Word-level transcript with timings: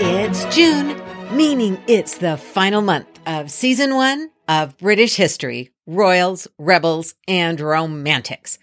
It's 0.00 0.46
June, 0.56 0.96
meaning 1.36 1.78
it's 1.86 2.16
the 2.16 2.38
final 2.38 2.80
month 2.80 3.06
of 3.26 3.50
season 3.50 3.94
one 3.94 4.30
of 4.48 4.78
British 4.78 5.16
history, 5.16 5.70
royals, 5.86 6.48
rebels, 6.56 7.16
and 7.26 7.60
romantics. 7.60 8.58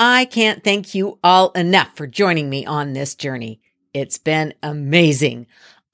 I 0.00 0.24
can't 0.24 0.64
thank 0.64 0.96
you 0.96 1.20
all 1.22 1.52
enough 1.52 1.96
for 1.96 2.08
joining 2.08 2.50
me 2.50 2.66
on 2.66 2.92
this 2.92 3.14
journey. 3.14 3.60
It's 3.94 4.18
been 4.18 4.54
amazing. 4.64 5.46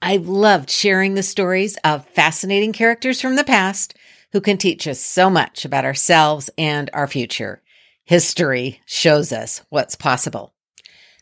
I've 0.07 0.27
loved 0.27 0.69
sharing 0.69 1.15
the 1.15 1.23
stories 1.23 1.77
of 1.83 2.05
fascinating 2.09 2.73
characters 2.73 3.19
from 3.19 3.37
the 3.37 3.43
past 3.43 3.95
who 4.33 4.39
can 4.39 4.59
teach 4.59 4.87
us 4.87 4.99
so 4.99 5.31
much 5.31 5.65
about 5.65 5.83
ourselves 5.83 6.47
and 6.59 6.91
our 6.93 7.07
future. 7.07 7.63
History 8.03 8.81
shows 8.85 9.31
us 9.31 9.63
what's 9.69 9.95
possible. 9.95 10.53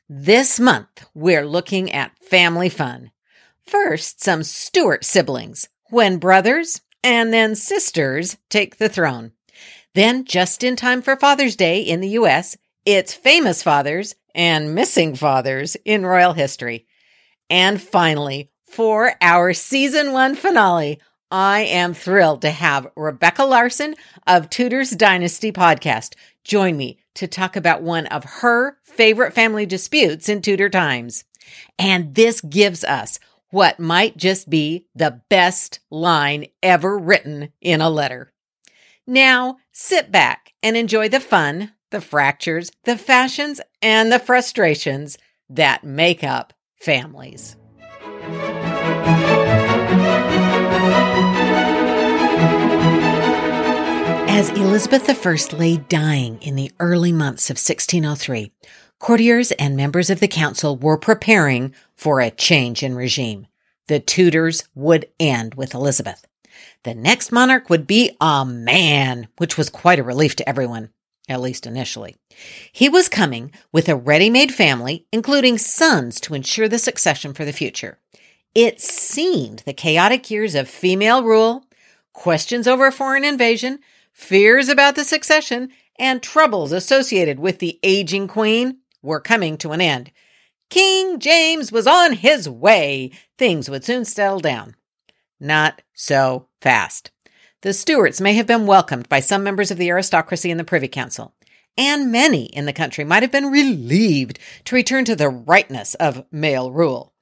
This 0.09 0.59
month, 0.59 1.05
we're 1.13 1.45
looking 1.45 1.93
at 1.93 2.19
family 2.19 2.67
fun. 2.67 3.11
First, 3.65 4.21
some 4.21 4.43
Stuart 4.43 5.05
siblings, 5.05 5.69
when 5.89 6.17
brothers 6.17 6.81
and 7.01 7.31
then 7.31 7.55
sisters 7.55 8.35
take 8.49 8.79
the 8.79 8.89
throne. 8.89 9.31
Then, 9.95 10.25
just 10.25 10.61
in 10.61 10.75
time 10.75 11.01
for 11.01 11.15
Father's 11.15 11.55
Day 11.55 11.79
in 11.79 12.01
the 12.01 12.19
US, 12.19 12.57
it's 12.85 13.13
famous 13.13 13.63
fathers 13.63 14.13
and 14.35 14.75
missing 14.75 15.15
fathers 15.15 15.77
in 15.85 16.05
royal 16.05 16.33
history. 16.33 16.85
And 17.49 17.81
finally, 17.81 18.49
for 18.73 19.13
our 19.21 19.53
season 19.53 20.13
one 20.13 20.33
finale, 20.33 20.99
I 21.29 21.61
am 21.61 21.93
thrilled 21.93 22.41
to 22.41 22.49
have 22.49 22.91
Rebecca 22.95 23.43
Larson 23.43 23.93
of 24.25 24.49
Tudor's 24.49 24.89
Dynasty 24.89 25.51
podcast 25.51 26.15
join 26.43 26.75
me 26.75 26.97
to 27.13 27.27
talk 27.27 27.55
about 27.55 27.83
one 27.83 28.07
of 28.07 28.23
her 28.23 28.77
favorite 28.81 29.33
family 29.33 29.67
disputes 29.67 30.27
in 30.27 30.41
Tudor 30.41 30.71
times. 30.71 31.23
And 31.77 32.15
this 32.15 32.41
gives 32.41 32.83
us 32.83 33.19
what 33.51 33.79
might 33.79 34.17
just 34.17 34.49
be 34.49 34.87
the 34.95 35.21
best 35.29 35.79
line 35.91 36.47
ever 36.63 36.97
written 36.97 37.53
in 37.61 37.79
a 37.79 37.91
letter. 37.91 38.33
Now, 39.05 39.57
sit 39.71 40.11
back 40.11 40.53
and 40.63 40.75
enjoy 40.75 41.09
the 41.09 41.19
fun, 41.19 41.73
the 41.91 42.01
fractures, 42.01 42.71
the 42.85 42.97
fashions, 42.97 43.61
and 43.83 44.11
the 44.11 44.17
frustrations 44.17 45.19
that 45.47 45.83
make 45.83 46.23
up 46.23 46.53
families. 46.75 47.55
As 54.35 54.49
Elizabeth 54.49 55.07
I 55.27 55.55
lay 55.55 55.77
dying 55.77 56.41
in 56.41 56.55
the 56.55 56.71
early 56.79 57.11
months 57.11 57.51
of 57.51 57.57
1603, 57.57 58.51
courtiers 58.99 59.51
and 59.51 59.77
members 59.77 60.09
of 60.09 60.19
the 60.19 60.27
council 60.27 60.75
were 60.75 60.97
preparing 60.97 61.71
for 61.95 62.19
a 62.19 62.31
change 62.31 62.81
in 62.81 62.95
regime. 62.95 63.45
The 63.89 63.99
Tudors 63.99 64.67
would 64.73 65.05
end 65.19 65.53
with 65.53 65.75
Elizabeth. 65.75 66.25
The 66.81 66.95
next 66.95 67.31
monarch 67.31 67.69
would 67.69 67.85
be 67.85 68.17
a 68.19 68.43
man, 68.43 69.27
which 69.37 69.55
was 69.55 69.69
quite 69.69 69.99
a 69.99 70.03
relief 70.03 70.35
to 70.37 70.49
everyone, 70.49 70.89
at 71.29 71.39
least 71.39 71.67
initially. 71.67 72.15
He 72.71 72.89
was 72.89 73.07
coming 73.07 73.51
with 73.71 73.87
a 73.87 73.95
ready 73.95 74.31
made 74.31 74.51
family, 74.51 75.05
including 75.11 75.59
sons 75.59 76.19
to 76.21 76.33
ensure 76.33 76.67
the 76.67 76.79
succession 76.79 77.35
for 77.35 77.45
the 77.45 77.53
future. 77.53 77.99
It 78.55 78.81
seemed 78.81 79.59
the 79.59 79.73
chaotic 79.73 80.31
years 80.31 80.55
of 80.55 80.67
female 80.67 81.23
rule, 81.23 81.67
questions 82.13 82.67
over 82.67 82.89
foreign 82.89 83.23
invasion, 83.23 83.77
fears 84.13 84.69
about 84.69 84.95
the 84.95 85.03
succession, 85.03 85.69
and 85.99 86.23
troubles 86.23 86.71
associated 86.71 87.39
with 87.39 87.59
the 87.59 87.79
aging 87.83 88.27
queen 88.27 88.77
were 89.01 89.19
coming 89.19 89.57
to 89.57 89.71
an 89.71 89.81
end. 89.81 90.11
King 90.69 91.19
James 91.19 91.71
was 91.71 91.85
on 91.85 92.13
his 92.13 92.49
way. 92.49 93.11
Things 93.37 93.69
would 93.69 93.83
soon 93.83 94.05
settle 94.05 94.39
down. 94.39 94.75
Not 95.39 95.81
so 95.93 96.47
fast. 96.61 97.11
The 97.61 97.73
Stuarts 97.73 98.19
may 98.19 98.33
have 98.33 98.47
been 98.47 98.65
welcomed 98.65 99.07
by 99.07 99.19
some 99.19 99.43
members 99.43 99.71
of 99.71 99.77
the 99.77 99.89
aristocracy 99.89 100.51
in 100.51 100.57
the 100.57 100.63
Privy 100.63 100.87
Council, 100.87 101.33
and 101.77 102.11
many 102.11 102.45
in 102.45 102.65
the 102.65 102.73
country 102.73 103.03
might 103.03 103.23
have 103.23 103.31
been 103.31 103.51
relieved 103.51 104.39
to 104.65 104.75
return 104.75 105.05
to 105.05 105.15
the 105.15 105.29
rightness 105.29 105.95
of 105.95 106.25
male 106.31 106.71
rule. 106.71 107.13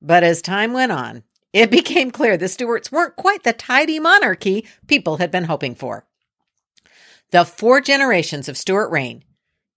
But 0.00 0.22
as 0.22 0.42
time 0.42 0.72
went 0.72 0.92
on, 0.92 1.24
it 1.52 1.70
became 1.72 2.10
clear 2.10 2.36
the 2.36 2.48
Stuarts 2.48 2.92
weren't 2.92 3.16
quite 3.16 3.42
the 3.42 3.52
tidy 3.52 3.98
monarchy 3.98 4.66
people 4.86 5.18
had 5.18 5.30
been 5.30 5.44
hoping 5.44 5.74
for. 5.74 6.06
The 7.32 7.46
four 7.46 7.80
generations 7.80 8.46
of 8.48 8.58
Stuart 8.58 8.90
reign 8.90 9.24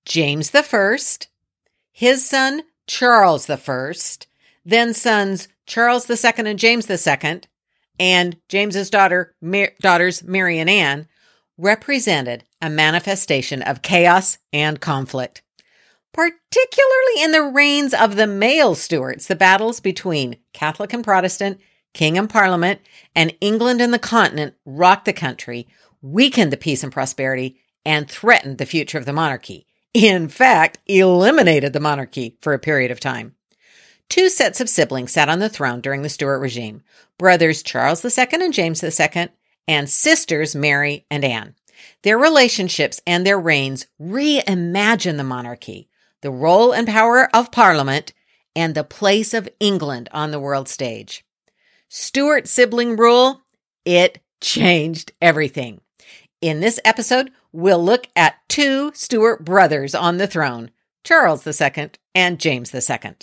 James 0.03 0.53
I, 0.53 0.97
his 1.93 2.29
son 2.29 2.63
Charles 2.85 3.49
I, 3.49 3.93
then 4.65 4.93
sons 4.93 5.47
Charles 5.65 6.09
II 6.09 6.31
and 6.37 6.59
James 6.59 6.89
II, 6.89 7.41
and 7.97 8.37
James's 8.49 8.89
daughter, 8.89 9.35
Mar- 9.41 9.71
daughters 9.79 10.21
Mary 10.21 10.59
and 10.59 10.69
Anne, 10.69 11.07
represented 11.57 12.43
a 12.61 12.69
manifestation 12.69 13.61
of 13.61 13.81
chaos 13.81 14.37
and 14.51 14.81
conflict. 14.81 15.41
Particularly 16.11 17.21
in 17.21 17.31
the 17.31 17.43
reigns 17.43 17.93
of 17.93 18.17
the 18.17 18.27
male 18.27 18.75
Stuarts, 18.75 19.27
the 19.27 19.35
battles 19.35 19.79
between 19.79 20.37
Catholic 20.51 20.91
and 20.91 21.05
Protestant, 21.05 21.61
king 21.93 22.17
and 22.17 22.29
parliament, 22.29 22.81
and 23.15 23.33
England 23.39 23.79
and 23.79 23.93
the 23.93 23.99
continent 23.99 24.55
rocked 24.65 25.05
the 25.05 25.13
country, 25.13 25.67
weakened 26.05 26.51
the 26.51 26.57
peace 26.57 26.83
and 26.83 26.91
prosperity, 26.91 27.59
and 27.83 28.09
threatened 28.09 28.57
the 28.57 28.65
future 28.65 28.97
of 28.97 29.05
the 29.05 29.13
monarchy. 29.13 29.65
In 29.93 30.27
fact, 30.27 30.77
eliminated 30.85 31.73
the 31.73 31.79
monarchy 31.79 32.37
for 32.41 32.53
a 32.53 32.59
period 32.59 32.91
of 32.91 32.99
time. 32.99 33.35
Two 34.07 34.29
sets 34.29 34.61
of 34.61 34.69
siblings 34.69 35.11
sat 35.11 35.29
on 35.29 35.39
the 35.39 35.49
throne 35.49 35.81
during 35.81 36.03
the 36.03 36.09
Stuart 36.09 36.39
regime 36.39 36.83
brothers 37.17 37.63
Charles 37.63 38.03
II 38.03 38.27
and 38.33 38.53
James 38.53 38.83
II, 38.83 39.29
and 39.67 39.89
sisters 39.89 40.55
Mary 40.55 41.05
and 41.09 41.23
Anne. 41.23 41.55
Their 42.03 42.17
relationships 42.17 43.01
and 43.07 43.25
their 43.25 43.39
reigns 43.39 43.87
reimagine 43.99 45.17
the 45.17 45.23
monarchy, 45.23 45.89
the 46.21 46.31
role 46.31 46.73
and 46.73 46.87
power 46.87 47.29
of 47.33 47.51
Parliament, 47.51 48.13
and 48.55 48.75
the 48.75 48.83
place 48.83 49.33
of 49.33 49.49
England 49.59 50.09
on 50.11 50.31
the 50.31 50.39
world 50.39 50.67
stage. 50.67 51.25
Stuart 51.89 52.47
sibling 52.47 52.95
rule, 52.95 53.41
it 53.85 54.19
changed 54.41 55.13
everything. 55.21 55.81
In 56.41 56.59
this 56.59 56.79
episode, 56.85 57.31
we'll 57.51 57.83
look 57.83 58.07
at 58.15 58.47
two 58.49 58.91
Stuart 58.93 59.45
brothers 59.45 59.95
on 59.95 60.17
the 60.17 60.27
throne 60.27 60.71
Charles 61.03 61.45
II 61.45 61.91
and 62.13 62.39
James 62.39 62.73
II. 62.73 63.15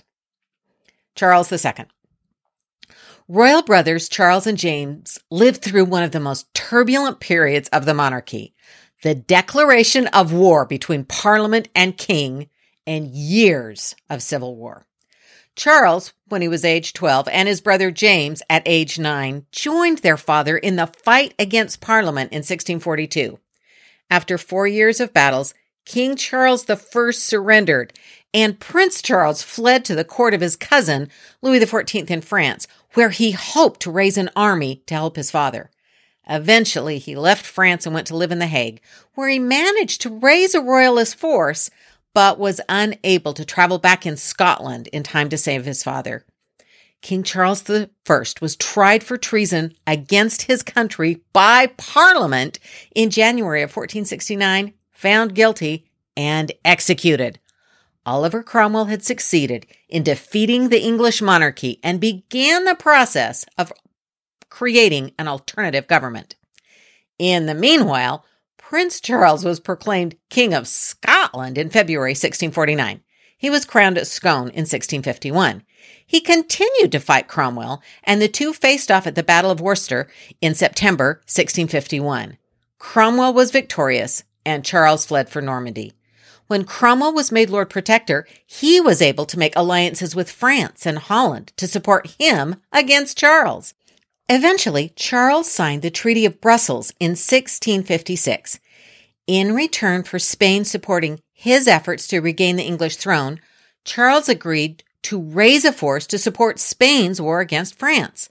Charles 1.15 1.53
II. 1.53 1.87
Royal 3.29 3.63
brothers 3.63 4.09
Charles 4.09 4.47
and 4.47 4.59
James 4.59 5.19
lived 5.31 5.63
through 5.63 5.85
one 5.85 6.03
of 6.03 6.13
the 6.13 6.21
most 6.21 6.53
turbulent 6.55 7.21
periods 7.21 7.69
of 7.69 7.85
the 7.85 7.95
monarchy 7.95 8.55
the 9.03 9.15
declaration 9.15 10.07
of 10.09 10.33
war 10.33 10.65
between 10.65 11.05
Parliament 11.05 11.69
and 11.75 11.99
King, 11.99 12.49
and 12.87 13.09
years 13.09 13.95
of 14.09 14.23
civil 14.23 14.57
war. 14.57 14.87
Charles, 15.55 16.13
when 16.29 16.43
he 16.43 16.49
was 16.49 16.65
age 16.65 16.93
12, 16.93 17.29
and 17.29 17.49
his 17.49 17.61
brother 17.61 17.91
James 17.91 18.43
at 18.49 18.63
age 18.65 18.99
9, 18.99 19.47
joined 19.53 19.99
their 19.99 20.17
father 20.17 20.57
in 20.57 20.77
the 20.77 20.87
fight 20.87 21.35
against 21.39 21.81
Parliament 21.81 22.33
in 22.33 22.39
1642. 22.39 23.39
After 24.11 24.39
four 24.39 24.67
years 24.67 25.01
of 25.01 25.13
battles, 25.13 25.55
King 25.85 26.17
Charles 26.17 26.69
I 26.69 27.11
surrendered 27.11 27.93
and 28.35 28.59
Prince 28.59 29.03
Charles 29.03 29.43
fled 29.43 29.85
to 29.85 29.95
the 29.95 30.05
court 30.05 30.35
of 30.35 30.41
his 30.41 30.57
cousin, 30.57 31.09
Louis 31.43 31.61
XIV, 31.61 32.11
in 32.11 32.21
France, 32.23 32.67
where 32.95 33.11
he 33.11 33.33
hoped 33.33 33.81
to 33.81 33.91
raise 33.91 34.17
an 34.17 34.31
army 34.35 34.83
to 34.87 34.95
help 34.95 35.17
his 35.17 35.31
father. 35.31 35.71
Eventually, 36.29 36.99
he 36.99 37.17
left 37.17 37.45
France 37.45 37.85
and 37.85 37.95
went 37.95 38.07
to 38.07 38.17
live 38.17 38.33
in 38.33 38.39
The 38.39 38.47
Hague, 38.47 38.81
where 39.15 39.29
he 39.29 39.39
managed 39.39 40.01
to 40.03 40.19
raise 40.19 40.55
a 40.55 40.61
royalist 40.61 41.17
force, 41.17 41.69
but 42.15 42.39
was 42.39 42.61
unable 42.69 43.33
to 43.35 43.45
travel 43.45 43.79
back 43.79 44.07
in 44.07 44.17
Scotland 44.17 44.89
in 44.89 45.03
time 45.03 45.29
to 45.31 45.39
save 45.39 45.65
his 45.65 45.83
father. 45.83 46.25
King 47.01 47.25
Charles 47.25 47.69
I 47.69 47.89
was 48.41 48.57
tried 48.57 49.03
for 49.03 49.17
treason 49.19 49.75
against 49.87 50.43
his 50.43 50.63
country 50.63 51.21
by 51.33 51.67
Parliament 51.77 52.61
in 52.95 53.11
January 53.11 53.63
of 53.63 53.71
1469, 53.71 54.73
found 54.93 55.35
guilty, 55.35 55.85
and 56.17 56.53
executed. 56.65 57.41
Oliver 58.07 58.43
Cromwell 58.43 58.87
had 58.87 59.05
succeeded 59.05 59.67
in 59.89 60.03
defeating 60.03 60.69
the 60.69 60.83
English 60.83 61.21
monarchy 61.23 61.81
and 61.83 62.01
began 62.01 62.65
the 62.65 62.75
process 62.75 63.45
of 63.59 63.73
creating 64.49 65.13
an 65.19 65.29
alternative 65.29 65.89
government. 65.89 66.37
In 67.19 67.47
the 67.47 67.55
meanwhile, 67.55 68.25
Prince 68.73 69.03
Charles 69.03 69.45
was 69.45 69.61
proclaimed 69.61 70.17
King 70.31 70.55
of 70.55 70.67
Scotland 70.67 71.59
in 71.59 71.69
February 71.69 72.13
1649. 72.13 73.03
He 73.37 73.51
was 73.51 73.67
crowned 73.67 73.99
at 73.99 74.07
Scone 74.07 74.49
in 74.49 74.65
1651. 74.65 75.63
He 76.07 76.23
continued 76.23 76.91
to 76.93 76.99
fight 76.99 77.29
Cromwell, 77.29 77.83
and 78.03 78.23
the 78.23 78.29
two 78.29 78.55
faced 78.55 78.91
off 78.91 79.07
at 79.07 79.15
the 79.15 79.23
Battle 79.23 79.51
of 79.51 79.61
Worcester 79.61 80.09
in 80.41 80.55
September 80.55 81.21
1651. 81.27 82.39
Cromwell 82.79 83.35
was 83.35 83.51
victorious, 83.51 84.25
and 84.47 84.65
Charles 84.65 85.05
fled 85.05 85.29
for 85.29 85.43
Normandy. 85.43 85.93
When 86.47 86.65
Cromwell 86.65 87.13
was 87.13 87.31
made 87.31 87.51
Lord 87.51 87.69
Protector, 87.69 88.27
he 88.47 88.81
was 88.81 89.03
able 89.03 89.27
to 89.27 89.39
make 89.39 89.55
alliances 89.55 90.17
with 90.17 90.31
France 90.31 90.87
and 90.87 90.97
Holland 90.97 91.53
to 91.59 91.67
support 91.67 92.17
him 92.19 92.57
against 92.73 93.19
Charles. 93.19 93.75
Eventually, 94.31 94.95
Charles 94.97 95.51
signed 95.51 95.83
the 95.83 95.91
Treaty 95.91 96.25
of 96.25 96.41
Brussels 96.41 96.91
in 96.99 97.11
1656. 97.11 98.61
In 99.35 99.55
return 99.55 100.03
for 100.03 100.19
Spain 100.19 100.63
supporting 100.67 101.19
his 101.33 101.67
efforts 101.67 102.07
to 102.09 102.21
regain 102.21 102.57
the 102.57 102.67
English 102.67 102.97
throne, 102.97 103.41
Charles 103.83 104.29
agreed 104.29 104.85
to 105.05 105.19
raise 105.19 105.65
a 105.65 105.73
force 105.73 106.07
to 106.09 106.19
support 106.19 106.61
Spain's 106.61 107.19
war 107.19 107.41
against 107.41 107.79
France. 107.79 108.29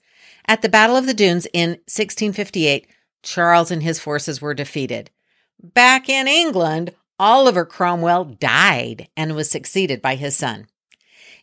At 0.48 0.62
the 0.62 0.70
Battle 0.70 0.96
of 0.96 1.08
the 1.08 1.16
Dunes 1.16 1.48
in 1.54 1.70
1658, 1.90 2.86
Charles 3.24 3.72
and 3.72 3.82
his 3.82 4.00
forces 4.00 4.44
were 4.44 4.54
defeated. 4.54 5.10
Back 5.60 6.08
in 6.08 6.28
England, 6.28 6.94
Oliver 7.18 7.66
Cromwell 7.66 8.26
died 8.26 9.08
and 9.18 9.36
was 9.36 9.50
succeeded 9.50 10.04
by 10.04 10.14
his 10.14 10.36
son. 10.36 10.68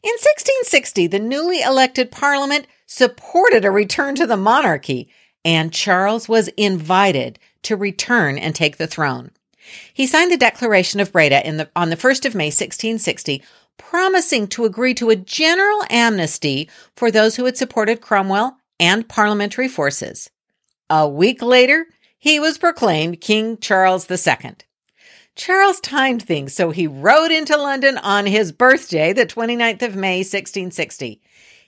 In 0.05 0.15
1660, 0.21 1.09
the 1.09 1.19
newly 1.19 1.63
elected 1.63 2.13
parliament 2.13 2.69
supported 2.87 3.65
a 3.65 3.73
return 3.73 4.15
to 4.15 4.27
the 4.29 4.37
monarchy, 4.37 5.11
and 5.45 5.73
Charles 5.73 6.29
was 6.29 6.47
invited 6.57 7.41
to 7.63 7.75
return 7.75 8.39
and 8.39 8.55
take 8.55 8.77
the 8.77 8.87
throne. 8.87 9.33
He 9.93 10.07
signed 10.07 10.31
the 10.31 10.37
Declaration 10.37 11.01
of 11.01 11.13
Breda 11.13 11.43
the, 11.45 11.71
on 11.75 11.91
the 11.91 11.97
1st 11.97 12.25
of 12.25 12.35
May 12.35 12.47
1660, 12.47 13.43
promising 13.77 14.47
to 14.49 14.65
agree 14.65 14.95
to 14.95 15.11
a 15.11 15.17
general 15.17 15.83
amnesty 15.91 16.69
for 16.97 17.11
those 17.11 17.37
who 17.37 17.45
had 17.45 17.57
supported 17.57 18.01
Cromwell 18.01 18.59
and 18.79 19.09
parliamentary 19.09 19.69
forces. 19.69 20.31
A 20.91 21.09
week 21.09 21.43
later, 21.43 21.87
he 22.19 22.41
was 22.41 22.59
proclaimed 22.59 23.21
King 23.21 23.59
Charles 23.59 24.11
II. 24.11 24.57
Charles 25.37 25.81
timed 25.81 26.23
things 26.23 26.53
so 26.53 26.71
he 26.71 26.87
rode 26.87 27.31
into 27.31 27.57
London 27.57 27.97
on 27.99 28.27
his 28.27 28.51
birthday, 28.51 29.13
the 29.13 29.25
29th 29.25 29.83
of 29.83 29.95
May, 29.95 30.19
1660. 30.19 31.21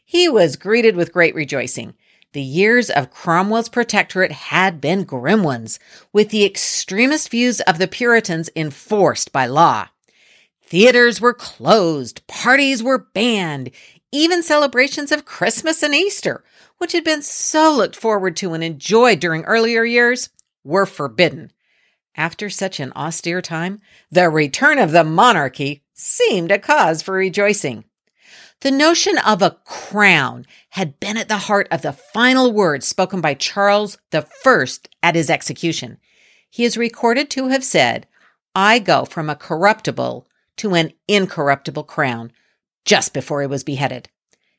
He 0.04 0.28
was 0.28 0.56
greeted 0.56 0.96
with 0.96 1.12
great 1.12 1.36
rejoicing. 1.36 1.94
The 2.32 2.42
years 2.42 2.90
of 2.90 3.10
Cromwell's 3.10 3.68
protectorate 3.68 4.30
had 4.30 4.80
been 4.80 5.02
grim 5.02 5.42
ones, 5.42 5.80
with 6.12 6.28
the 6.28 6.44
extremist 6.44 7.28
views 7.28 7.60
of 7.62 7.78
the 7.78 7.88
Puritans 7.88 8.48
enforced 8.54 9.32
by 9.32 9.46
law. 9.46 9.88
Theaters 10.62 11.20
were 11.20 11.34
closed, 11.34 12.24
parties 12.28 12.84
were 12.84 13.08
banned, 13.12 13.72
even 14.12 14.44
celebrations 14.44 15.10
of 15.10 15.24
Christmas 15.24 15.82
and 15.82 15.92
Easter, 15.92 16.44
which 16.78 16.92
had 16.92 17.02
been 17.02 17.22
so 17.22 17.74
looked 17.74 17.96
forward 17.96 18.36
to 18.36 18.54
and 18.54 18.62
enjoyed 18.62 19.18
during 19.18 19.42
earlier 19.44 19.82
years, 19.82 20.30
were 20.62 20.86
forbidden. 20.86 21.50
After 22.16 22.48
such 22.48 22.78
an 22.78 22.92
austere 22.94 23.42
time, 23.42 23.80
the 24.08 24.28
return 24.28 24.78
of 24.78 24.92
the 24.92 25.02
monarchy 25.02 25.82
seemed 25.94 26.52
a 26.52 26.60
cause 26.60 27.02
for 27.02 27.14
rejoicing. 27.14 27.84
The 28.60 28.70
notion 28.70 29.16
of 29.16 29.40
a 29.40 29.56
crown 29.64 30.44
had 30.70 31.00
been 31.00 31.16
at 31.16 31.28
the 31.28 31.38
heart 31.38 31.66
of 31.70 31.80
the 31.80 31.94
final 31.94 32.52
words 32.52 32.86
spoken 32.86 33.22
by 33.22 33.32
Charles 33.32 33.96
I 34.12 34.66
at 35.02 35.14
his 35.14 35.30
execution. 35.30 35.96
He 36.50 36.64
is 36.64 36.76
recorded 36.76 37.30
to 37.30 37.48
have 37.48 37.64
said, 37.64 38.06
I 38.54 38.78
go 38.78 39.06
from 39.06 39.30
a 39.30 39.36
corruptible 39.36 40.28
to 40.58 40.74
an 40.74 40.92
incorruptible 41.08 41.84
crown, 41.84 42.32
just 42.84 43.14
before 43.14 43.40
he 43.40 43.46
was 43.46 43.64
beheaded. 43.64 44.10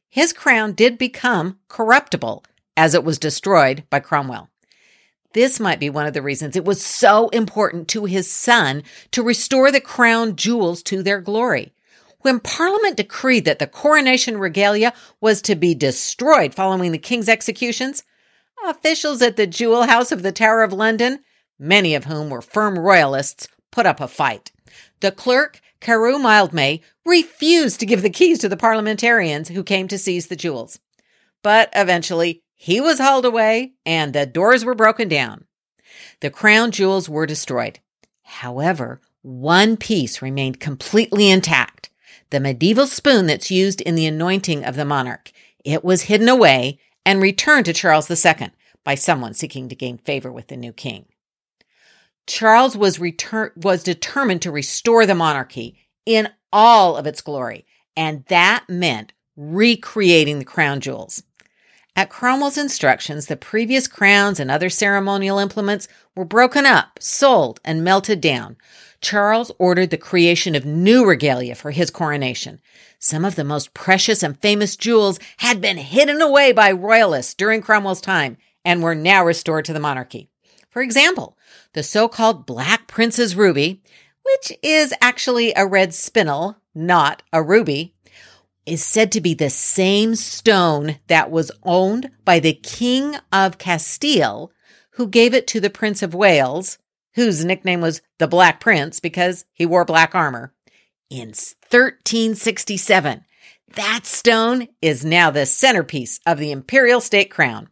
His 0.10 0.34
crown 0.34 0.74
did 0.74 0.98
become 0.98 1.60
corruptible 1.68 2.44
as 2.76 2.96
it 2.96 3.04
was 3.04 3.20
destroyed 3.20 3.84
by 3.92 4.00
Cromwell. 4.00 4.50
This 5.34 5.60
might 5.60 5.80
be 5.80 5.92
one 5.92 6.08
of 6.08 6.14
the 6.14 6.24
reasons 6.24 6.56
it 6.56 6.66
was 6.66 6.84
so 6.84 7.30
important 7.30 7.88
to 7.90 8.06
his 8.06 8.32
son 8.32 8.82
to 9.12 9.22
restore 9.22 9.72
the 9.72 9.80
crown 9.80 10.36
jewels 10.36 10.82
to 10.84 11.04
their 11.04 11.22
glory. 11.22 11.72
When 12.22 12.40
Parliament 12.40 12.98
decreed 12.98 13.46
that 13.46 13.58
the 13.58 13.66
coronation 13.66 14.38
regalia 14.38 14.94
was 15.20 15.42
to 15.44 15.56
be 15.56 15.74
destroyed 15.74 16.54
following 16.54 16.92
the 16.92 17.00
king's 17.00 17.28
executions, 17.28 18.04
officials 18.68 19.24
at 19.24 19.38
the 19.38 19.48
Jewel 19.48 19.84
House 19.84 20.12
of 20.12 20.22
the 20.22 20.32
Tower 20.32 20.62
of 20.62 20.72
London, 20.72 21.22
many 21.58 21.96
of 21.96 22.06
whom 22.06 22.30
were 22.30 22.42
firm 22.42 22.78
royalists, 22.78 23.48
put 23.72 23.88
up 23.88 24.00
a 24.00 24.08
fight. 24.08 24.52
The 25.00 25.12
clerk, 25.12 25.62
Carew 25.80 26.20
Mildmay, 26.20 26.82
refused 27.06 27.80
to 27.80 27.88
give 27.88 28.04
the 28.04 28.10
keys 28.10 28.38
to 28.40 28.50
the 28.50 28.58
parliamentarians 28.58 29.50
who 29.50 29.64
came 29.64 29.88
to 29.88 29.98
seize 29.98 30.28
the 30.28 30.36
jewels. 30.36 30.80
But 31.42 31.72
eventually, 31.76 32.44
he 32.56 32.80
was 32.80 33.00
hauled 33.00 33.26
away 33.26 33.74
and 33.84 34.14
the 34.14 34.28
doors 34.28 34.64
were 34.64 34.76
broken 34.76 35.08
down. 35.08 35.46
The 36.20 36.30
crown 36.30 36.70
jewels 36.70 37.10
were 37.10 37.26
destroyed. 37.26 37.80
However, 38.22 39.02
one 39.24 39.76
piece 39.76 40.22
remained 40.22 40.60
completely 40.60 41.30
intact 41.30 41.91
the 42.32 42.40
medieval 42.40 42.88
spoon 42.88 43.28
that's 43.28 43.52
used 43.52 43.82
in 43.82 43.96
the 43.96 44.08
anointing 44.08 44.66
of 44.66 44.76
the 44.76 44.86
monarch. 44.86 45.32
It 45.64 45.84
was 45.84 46.04
hidden 46.04 46.28
away 46.28 46.80
and 47.06 47.22
returned 47.22 47.66
to 47.66 47.74
Charles 47.74 48.10
II 48.10 48.52
by 48.84 48.96
someone 48.96 49.34
seeking 49.34 49.70
to 49.70 49.76
gain 49.76 49.98
favor 49.98 50.32
with 50.32 50.48
the 50.48 50.58
new 50.58 50.74
king. 50.74 51.06
Charles 52.28 52.76
was 52.78 53.00
was 53.56 53.84
determined 53.84 54.42
to 54.42 54.52
restore 54.52 55.06
the 55.06 55.16
monarchy 55.16 55.78
in 56.06 56.30
all 56.52 56.96
of 56.96 57.06
its 57.06 57.22
glory, 57.22 57.66
and 57.96 58.26
that 58.26 58.66
meant 58.68 59.14
recreating 59.36 60.40
the 60.40 60.46
crown 60.46 60.80
jewels. 60.80 61.24
At 61.96 62.10
Cromwell's 62.10 62.58
instructions, 62.58 63.26
the 63.26 63.36
previous 63.36 63.88
crowns 63.88 64.40
and 64.40 64.50
other 64.50 64.70
ceremonial 64.70 65.40
implements 65.40 65.90
were 66.16 66.24
broken 66.24 66.66
up, 66.66 67.00
sold, 67.02 67.60
and 67.66 67.84
melted 67.84 68.22
down, 68.22 68.56
Charles 69.02 69.52
ordered 69.58 69.90
the 69.90 69.98
creation 69.98 70.56
of 70.56 70.66
new 70.66 71.06
regalia 71.06 71.56
for 71.56 71.72
his 71.72 71.90
coronation. 71.90 72.62
Some 73.00 73.26
of 73.26 73.36
the 73.36 73.44
most 73.44 73.74
precious 73.74 74.22
and 74.24 74.40
famous 74.40 74.76
jewels 74.76 75.20
had 75.38 75.60
been 75.60 75.78
hidden 75.78 76.22
away 76.22 76.52
by 76.52 76.72
royalists 76.72 77.34
during 77.34 77.62
Cromwell's 77.62 78.00
time 78.00 78.38
and 78.64 78.82
were 78.82 78.96
now 78.96 79.26
restored 79.26 79.66
to 79.66 79.74
the 79.74 79.80
monarchy. 79.80 80.30
For 80.70 80.82
example, 80.82 81.38
the 81.74 81.84
so-called 81.84 82.46
Black 82.46 82.88
Prince's 82.88 83.36
ruby, 83.36 83.82
which 84.24 84.54
is 84.62 84.94
actually 85.02 85.52
a 85.56 85.66
red 85.66 85.90
spinel, 85.90 86.58
not 86.76 87.24
a 87.34 87.42
ruby, 87.42 87.94
is 88.66 88.86
said 88.86 89.12
to 89.12 89.22
be 89.22 89.34
the 89.34 89.50
same 89.50 90.16
stone 90.16 90.98
that 91.08 91.32
was 91.32 91.52
owned 91.64 92.12
by 92.24 92.40
the 92.40 92.54
King 92.54 93.16
of 93.34 93.58
Castile, 93.58 94.52
who 94.92 95.08
gave 95.08 95.34
it 95.34 95.48
to 95.48 95.60
the 95.60 95.72
Prince 95.72 96.04
of 96.04 96.14
Wales 96.14 96.78
whose 97.16 97.46
nickname 97.46 97.82
was 97.82 98.02
the 98.20 98.28
Black 98.28 98.60
Prince 98.60 99.00
because 99.00 99.46
he 99.54 99.66
wore 99.66 99.86
black 99.86 100.16
armor, 100.16 100.54
in 101.10 101.28
1367. 101.28 103.26
That 103.76 104.06
stone 104.06 104.68
is 104.82 105.06
now 105.06 105.32
the 105.32 105.46
centerpiece 105.46 106.20
of 106.26 106.38
the 106.38 106.52
imperial 106.52 107.02
state 107.02 107.30
crown. 107.30 107.70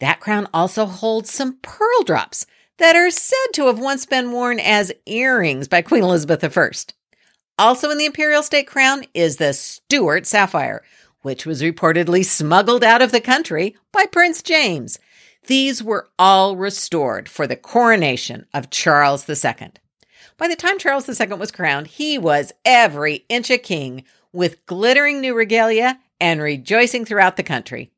That 0.00 0.20
crown 0.20 0.46
also 0.52 0.86
holds 0.86 1.30
some 1.30 1.58
pearl 1.62 2.02
drops 2.04 2.46
that 2.78 2.96
are 2.96 3.10
said 3.10 3.52
to 3.54 3.66
have 3.66 3.78
once 3.78 4.06
been 4.06 4.32
worn 4.32 4.60
as 4.60 4.92
earrings 5.06 5.68
by 5.68 5.82
Queen 5.82 6.02
Elizabeth 6.02 6.44
I. 6.44 6.70
Also 7.58 7.90
in 7.90 7.98
the 7.98 8.04
imperial 8.04 8.42
state 8.42 8.66
crown 8.66 9.04
is 9.14 9.36
the 9.36 9.52
Stuart 9.54 10.26
sapphire, 10.26 10.82
which 11.22 11.46
was 11.46 11.62
reportedly 11.62 12.24
smuggled 12.24 12.84
out 12.84 13.02
of 13.02 13.12
the 13.12 13.20
country 13.20 13.74
by 13.92 14.04
Prince 14.06 14.42
James 14.42 14.98
these 15.46 15.82
were 15.82 16.08
all 16.18 16.56
restored 16.56 17.28
for 17.28 17.46
the 17.46 17.56
coronation 17.56 18.46
of 18.52 18.70
Charles 18.70 19.28
II. 19.28 19.72
By 20.38 20.48
the 20.48 20.56
time 20.56 20.78
Charles 20.78 21.08
II 21.08 21.28
was 21.36 21.50
crowned, 21.50 21.86
he 21.86 22.18
was 22.18 22.52
every 22.64 23.24
inch 23.28 23.50
a 23.50 23.58
king 23.58 24.04
with 24.32 24.64
glittering 24.66 25.20
new 25.20 25.34
regalia 25.34 25.98
and 26.20 26.42
rejoicing 26.42 27.04
throughout 27.04 27.36
the 27.36 27.42
country. 27.42 27.90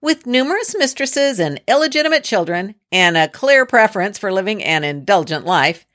With 0.00 0.26
numerous 0.26 0.76
mistresses 0.78 1.40
and 1.40 1.60
illegitimate 1.66 2.22
children 2.22 2.74
and 2.92 3.16
a 3.16 3.28
clear 3.28 3.66
preference 3.66 4.18
for 4.18 4.30
living 4.30 4.62
an 4.62 4.84
indulgent 4.84 5.44
life, 5.44 5.86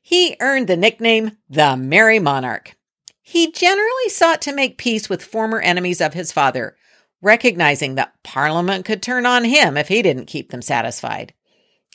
he 0.00 0.36
earned 0.40 0.68
the 0.68 0.76
nickname 0.76 1.36
the 1.50 1.76
Merry 1.76 2.18
Monarch. 2.18 2.76
He 3.20 3.52
generally 3.52 4.08
sought 4.08 4.42
to 4.42 4.54
make 4.54 4.78
peace 4.78 5.08
with 5.08 5.22
former 5.22 5.60
enemies 5.60 6.00
of 6.00 6.14
his 6.14 6.32
father, 6.32 6.76
recognizing 7.22 7.94
that 7.94 8.14
Parliament 8.22 8.84
could 8.84 9.02
turn 9.02 9.24
on 9.24 9.44
him 9.44 9.76
if 9.76 9.88
he 9.88 10.02
didn't 10.02 10.26
keep 10.26 10.50
them 10.50 10.60
satisfied. 10.60 11.32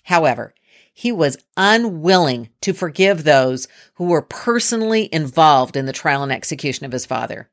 However, 0.04 0.56
he 0.94 1.12
was 1.12 1.38
unwilling 1.56 2.50
to 2.62 2.74
forgive 2.74 3.24
those 3.24 3.68
who 3.96 4.06
were 4.06 4.24
personally 4.24 5.08
involved 5.12 5.76
in 5.76 5.86
the 5.86 5.94
trial 5.94 6.24
and 6.24 6.32
execution 6.32 6.86
of 6.86 6.92
his 6.92 7.06
father. 7.06 7.50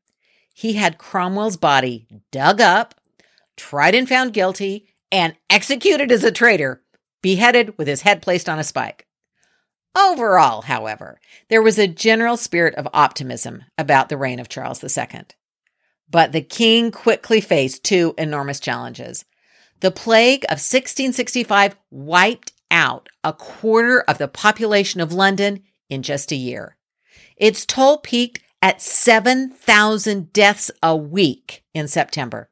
He 0.55 0.75
had 0.75 0.97
Cromwell's 0.99 1.57
body 1.57 2.07
dug 2.31 2.61
up, 2.61 2.95
tried 3.57 3.95
and 3.95 4.09
found 4.09 4.33
guilty, 4.33 4.87
and 5.13 5.37
executed 5.51 6.11
as 6.11 6.25
a 6.25 6.33
traitor, 6.33 6.81
beheaded 7.21 7.77
with 7.77 7.89
his 7.89 8.03
head 8.03 8.23
placed 8.23 8.49
on 8.49 8.59
a 8.59 8.65
spike. 8.65 9.07
Overall, 9.97 10.63
however, 10.63 11.21
there 11.49 11.63
was 11.63 11.79
a 11.79 11.87
general 11.87 12.37
spirit 12.37 12.75
of 12.77 12.89
optimism 12.95 13.65
about 13.77 14.09
the 14.09 14.17
reign 14.17 14.41
of 14.41 14.49
Charles 14.49 14.83
II. 14.83 15.23
But 16.11 16.33
the 16.33 16.43
king 16.43 16.91
quickly 16.91 17.41
faced 17.41 17.85
two 17.85 18.15
enormous 18.19 18.61
challenges. 18.61 19.25
The 19.81 19.91
plague 19.91 20.45
of 20.45 20.59
1665 20.59 21.77
wiped 21.91 22.53
out 22.71 23.09
a 23.23 23.33
quarter 23.33 24.01
of 24.01 24.19
the 24.19 24.29
population 24.29 25.01
of 25.01 25.13
London 25.13 25.63
in 25.89 26.03
just 26.03 26.33
a 26.33 26.37
year. 26.37 26.77
Its 27.37 27.67
toll 27.67 27.99
peaked 27.99 28.41
at 28.63 28.81
7,000 28.81 30.33
deaths 30.33 30.71
a 30.83 30.97
week 30.97 31.63
in 31.75 31.87
September. 31.87 32.49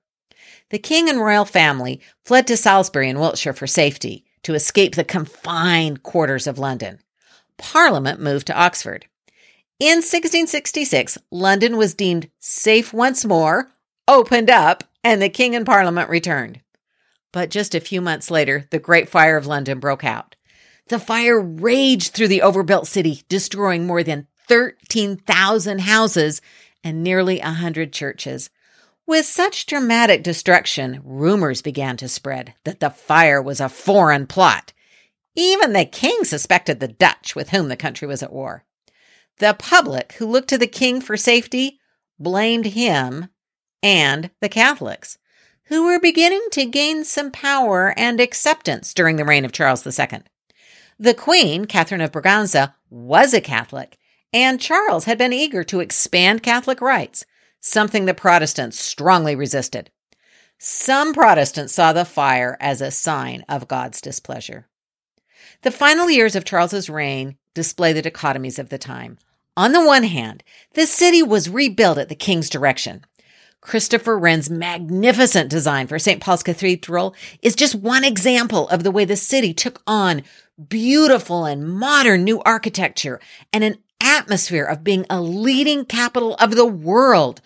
The 0.70 0.78
king 0.78 1.08
and 1.08 1.20
royal 1.20 1.44
family 1.44 2.00
fled 2.24 2.46
to 2.48 2.56
Salisbury 2.56 3.08
in 3.08 3.18
Wiltshire 3.18 3.52
for 3.52 3.66
safety 3.66 4.24
to 4.42 4.54
escape 4.54 4.94
the 4.94 5.04
confined 5.04 6.02
quarters 6.02 6.46
of 6.46 6.58
London. 6.58 6.98
Parliament 7.56 8.20
moved 8.20 8.46
to 8.48 8.58
Oxford. 8.58 9.06
In 9.82 9.96
1666, 9.96 11.18
London 11.32 11.76
was 11.76 11.92
deemed 11.92 12.30
safe 12.38 12.92
once 12.92 13.24
more, 13.24 13.68
opened 14.06 14.48
up, 14.48 14.84
and 15.02 15.20
the 15.20 15.28
king 15.28 15.56
and 15.56 15.66
parliament 15.66 16.08
returned. 16.08 16.60
But 17.32 17.50
just 17.50 17.74
a 17.74 17.80
few 17.80 18.00
months 18.00 18.30
later, 18.30 18.68
the 18.70 18.78
Great 18.78 19.08
Fire 19.08 19.36
of 19.36 19.48
London 19.48 19.80
broke 19.80 20.04
out. 20.04 20.36
The 20.86 21.00
fire 21.00 21.40
raged 21.40 22.14
through 22.14 22.28
the 22.28 22.42
overbuilt 22.42 22.86
city, 22.86 23.24
destroying 23.28 23.84
more 23.84 24.04
than 24.04 24.28
13,000 24.46 25.80
houses 25.80 26.40
and 26.84 27.02
nearly 27.02 27.40
a 27.40 27.46
100 27.46 27.92
churches. 27.92 28.50
With 29.04 29.26
such 29.26 29.66
dramatic 29.66 30.22
destruction, 30.22 31.00
rumors 31.02 31.60
began 31.60 31.96
to 31.96 32.08
spread 32.08 32.54
that 32.62 32.78
the 32.78 32.90
fire 32.90 33.42
was 33.42 33.60
a 33.60 33.68
foreign 33.68 34.28
plot. 34.28 34.72
Even 35.34 35.72
the 35.72 35.84
king 35.84 36.22
suspected 36.22 36.78
the 36.78 36.86
Dutch, 36.86 37.34
with 37.34 37.50
whom 37.50 37.66
the 37.66 37.76
country 37.76 38.06
was 38.06 38.22
at 38.22 38.32
war. 38.32 38.64
The 39.38 39.54
public, 39.54 40.14
who 40.14 40.26
looked 40.26 40.48
to 40.48 40.58
the 40.58 40.66
king 40.66 41.00
for 41.00 41.16
safety, 41.16 41.80
blamed 42.18 42.66
him 42.66 43.28
and 43.82 44.30
the 44.40 44.48
Catholics 44.48 45.18
who 45.72 45.86
were 45.86 45.98
beginning 45.98 46.46
to 46.50 46.66
gain 46.66 47.02
some 47.02 47.30
power 47.30 47.94
and 47.96 48.20
acceptance 48.20 48.92
during 48.92 49.16
the 49.16 49.24
reign 49.24 49.44
of 49.44 49.52
Charles 49.52 49.86
II. 49.86 50.20
The 50.98 51.14
Queen, 51.14 51.64
Catherine 51.64 52.02
of 52.02 52.12
Braganza, 52.12 52.74
was 52.90 53.32
a 53.32 53.40
Catholic, 53.40 53.96
and 54.34 54.60
Charles 54.60 55.06
had 55.06 55.16
been 55.16 55.32
eager 55.32 55.64
to 55.64 55.80
expand 55.80 56.42
Catholic 56.42 56.82
rights, 56.82 57.24
something 57.60 58.04
the 58.04 58.12
Protestants 58.12 58.78
strongly 58.78 59.34
resisted. 59.34 59.90
Some 60.58 61.14
Protestants 61.14 61.72
saw 61.72 61.92
the 61.92 62.04
fire 62.04 62.56
as 62.60 62.80
a 62.80 62.90
sign 62.90 63.42
of 63.48 63.66
God's 63.66 64.00
displeasure. 64.00 64.68
The 65.62 65.70
final 65.70 66.10
years 66.10 66.36
of 66.36 66.44
Charles's 66.44 66.90
reign 66.90 67.36
display 67.54 67.92
the 67.92 68.02
dichotomies 68.02 68.58
of 68.58 68.68
the 68.68 68.78
time. 68.78 69.18
On 69.56 69.72
the 69.72 69.84
one 69.84 70.04
hand, 70.04 70.42
the 70.74 70.86
city 70.86 71.22
was 71.22 71.50
rebuilt 71.50 71.98
at 71.98 72.08
the 72.08 72.14
king's 72.14 72.48
direction. 72.48 73.04
Christopher 73.60 74.18
Wren's 74.18 74.50
magnificent 74.50 75.48
design 75.48 75.86
for 75.86 75.98
St. 75.98 76.20
Paul's 76.20 76.42
Cathedral 76.42 77.14
is 77.42 77.54
just 77.54 77.76
one 77.76 78.02
example 78.02 78.68
of 78.68 78.82
the 78.82 78.90
way 78.90 79.04
the 79.04 79.16
city 79.16 79.54
took 79.54 79.80
on 79.86 80.22
beautiful 80.68 81.44
and 81.44 81.68
modern 81.68 82.24
new 82.24 82.42
architecture 82.42 83.20
and 83.52 83.62
an 83.62 83.78
atmosphere 84.00 84.64
of 84.64 84.82
being 84.82 85.06
a 85.08 85.20
leading 85.20 85.84
capital 85.84 86.34
of 86.36 86.56
the 86.56 86.66
world. 86.66 87.40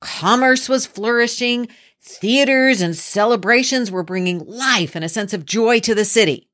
Commerce 0.00 0.68
was 0.68 0.86
flourishing. 0.86 1.68
Theaters 2.00 2.80
and 2.80 2.96
celebrations 2.96 3.90
were 3.90 4.02
bringing 4.02 4.38
life 4.46 4.94
and 4.94 5.04
a 5.04 5.08
sense 5.08 5.34
of 5.34 5.44
joy 5.44 5.80
to 5.80 5.94
the 5.94 6.04
city. 6.04 6.48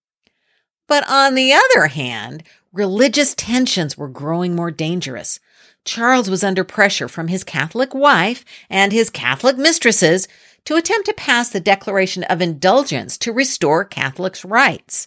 But 0.88 1.08
on 1.08 1.34
the 1.34 1.52
other 1.52 1.86
hand, 1.86 2.42
religious 2.74 3.34
tensions 3.34 3.96
were 3.96 4.08
growing 4.08 4.54
more 4.54 4.70
dangerous. 4.70 5.38
Charles 5.84 6.28
was 6.28 6.42
under 6.42 6.64
pressure 6.64 7.08
from 7.08 7.28
his 7.28 7.44
Catholic 7.44 7.94
wife 7.94 8.44
and 8.68 8.92
his 8.92 9.10
Catholic 9.10 9.56
mistresses 9.56 10.26
to 10.64 10.76
attempt 10.76 11.06
to 11.06 11.14
pass 11.14 11.50
the 11.50 11.60
Declaration 11.60 12.24
of 12.24 12.40
Indulgence 12.40 13.16
to 13.18 13.32
restore 13.32 13.84
Catholics' 13.84 14.44
rights. 14.44 15.06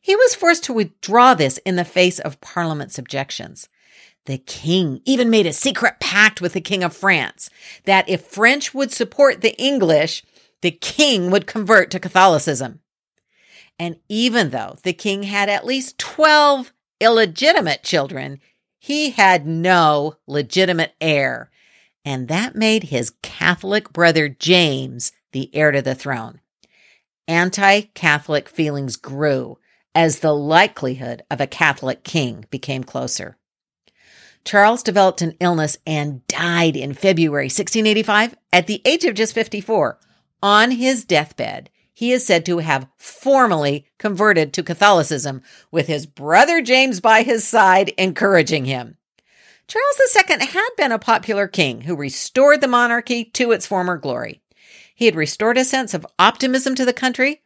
He 0.00 0.16
was 0.16 0.34
forced 0.34 0.64
to 0.64 0.72
withdraw 0.72 1.34
this 1.34 1.58
in 1.58 1.76
the 1.76 1.84
face 1.84 2.18
of 2.18 2.40
Parliament's 2.40 2.98
objections. 2.98 3.68
The 4.26 4.38
king 4.38 5.00
even 5.04 5.30
made 5.30 5.46
a 5.46 5.52
secret 5.52 6.00
pact 6.00 6.40
with 6.40 6.54
the 6.54 6.60
King 6.60 6.82
of 6.82 6.96
France 6.96 7.48
that 7.84 8.08
if 8.08 8.22
French 8.22 8.74
would 8.74 8.90
support 8.90 9.40
the 9.40 9.56
English, 9.60 10.24
the 10.62 10.70
king 10.70 11.30
would 11.30 11.46
convert 11.46 11.90
to 11.90 12.00
Catholicism. 12.00 12.80
And 13.78 13.96
even 14.08 14.50
though 14.50 14.78
the 14.82 14.94
king 14.94 15.24
had 15.24 15.48
at 15.50 15.66
least 15.66 15.98
12 15.98 16.72
illegitimate 17.04 17.82
children, 17.82 18.40
he 18.78 19.10
had 19.10 19.46
no 19.46 20.16
legitimate 20.26 20.94
heir, 21.00 21.50
and 22.04 22.28
that 22.28 22.56
made 22.56 22.84
his 22.84 23.12
Catholic 23.22 23.92
brother 23.92 24.28
James 24.28 25.12
the 25.32 25.54
heir 25.54 25.70
to 25.70 25.82
the 25.82 25.94
throne. 25.94 26.40
Anti 27.28 27.82
Catholic 27.94 28.48
feelings 28.48 28.96
grew 28.96 29.58
as 29.94 30.18
the 30.18 30.34
likelihood 30.34 31.22
of 31.30 31.40
a 31.40 31.46
Catholic 31.46 32.04
king 32.04 32.46
became 32.50 32.82
closer. 32.82 33.36
Charles 34.44 34.82
developed 34.82 35.22
an 35.22 35.34
illness 35.40 35.78
and 35.86 36.26
died 36.26 36.76
in 36.76 36.92
February 36.92 37.46
1685 37.46 38.34
at 38.52 38.66
the 38.66 38.82
age 38.84 39.04
of 39.04 39.14
just 39.14 39.34
54. 39.34 39.98
On 40.42 40.70
his 40.72 41.04
deathbed, 41.04 41.70
he 41.94 42.12
is 42.12 42.26
said 42.26 42.44
to 42.44 42.58
have 42.58 42.88
formally 42.98 43.86
converted 43.98 44.52
to 44.52 44.62
Catholicism, 44.62 45.42
with 45.70 45.86
his 45.86 46.06
brother 46.06 46.60
James 46.60 47.00
by 47.00 47.22
his 47.22 47.46
side 47.46 47.90
encouraging 47.96 48.64
him. 48.64 48.98
Charles 49.68 50.00
II 50.14 50.46
had 50.46 50.68
been 50.76 50.92
a 50.92 50.98
popular 50.98 51.48
king 51.48 51.82
who 51.82 51.96
restored 51.96 52.60
the 52.60 52.68
monarchy 52.68 53.24
to 53.26 53.52
its 53.52 53.66
former 53.66 53.96
glory. 53.96 54.42
He 54.94 55.06
had 55.06 55.16
restored 55.16 55.56
a 55.56 55.64
sense 55.64 55.94
of 55.94 56.06
optimism 56.18 56.74
to 56.74 56.84
the 56.84 56.92
country, 56.92 57.42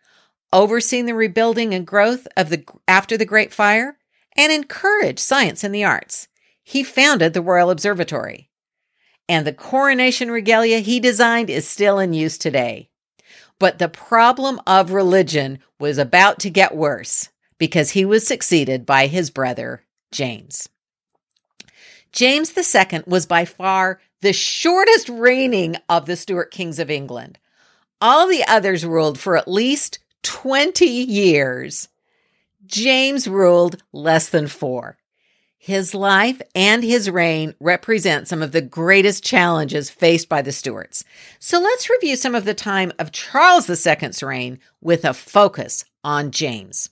overseen 0.52 1.06
the 1.06 1.14
rebuilding 1.14 1.74
and 1.74 1.86
growth 1.86 2.26
of 2.36 2.48
the 2.48 2.64
after 2.88 3.16
the 3.16 3.24
Great 3.26 3.52
Fire, 3.52 3.98
and 4.36 4.50
encouraged 4.50 5.20
science 5.20 5.62
and 5.62 5.74
the 5.74 5.84
arts. 5.84 6.28
He 6.62 6.82
founded 6.82 7.34
the 7.34 7.42
Royal 7.42 7.70
Observatory. 7.70 8.50
And 9.28 9.46
the 9.46 9.52
coronation 9.52 10.30
regalia 10.30 10.78
he 10.78 11.00
designed 11.00 11.50
is 11.50 11.68
still 11.68 11.98
in 11.98 12.14
use 12.14 12.38
today. 12.38 12.90
But 13.58 13.78
the 13.78 13.88
problem 13.88 14.60
of 14.66 14.92
religion 14.92 15.58
was 15.80 15.98
about 15.98 16.38
to 16.40 16.50
get 16.50 16.76
worse 16.76 17.28
because 17.58 17.90
he 17.90 18.04
was 18.04 18.26
succeeded 18.26 18.86
by 18.86 19.06
his 19.06 19.30
brother, 19.30 19.82
James. 20.12 20.68
James 22.12 22.56
II 22.56 23.02
was 23.06 23.26
by 23.26 23.44
far 23.44 24.00
the 24.20 24.32
shortest 24.32 25.08
reigning 25.08 25.76
of 25.88 26.06
the 26.06 26.16
Stuart 26.16 26.50
kings 26.50 26.78
of 26.78 26.90
England. 26.90 27.38
All 28.00 28.28
the 28.28 28.44
others 28.44 28.84
ruled 28.84 29.18
for 29.18 29.36
at 29.36 29.48
least 29.48 29.98
20 30.22 30.86
years. 30.86 31.88
James 32.66 33.28
ruled 33.28 33.82
less 33.92 34.28
than 34.28 34.46
four. 34.46 34.97
His 35.60 35.92
life 35.92 36.40
and 36.54 36.84
his 36.84 37.10
reign 37.10 37.54
represent 37.58 38.28
some 38.28 38.42
of 38.42 38.52
the 38.52 38.62
greatest 38.62 39.24
challenges 39.24 39.90
faced 39.90 40.28
by 40.28 40.40
the 40.40 40.52
Stuarts. 40.52 41.04
So 41.40 41.58
let's 41.58 41.90
review 41.90 42.14
some 42.14 42.36
of 42.36 42.44
the 42.44 42.54
time 42.54 42.92
of 42.98 43.10
Charles 43.10 43.68
II's 43.68 44.22
reign 44.22 44.60
with 44.80 45.04
a 45.04 45.12
focus 45.12 45.84
on 46.04 46.30
James. 46.30 46.90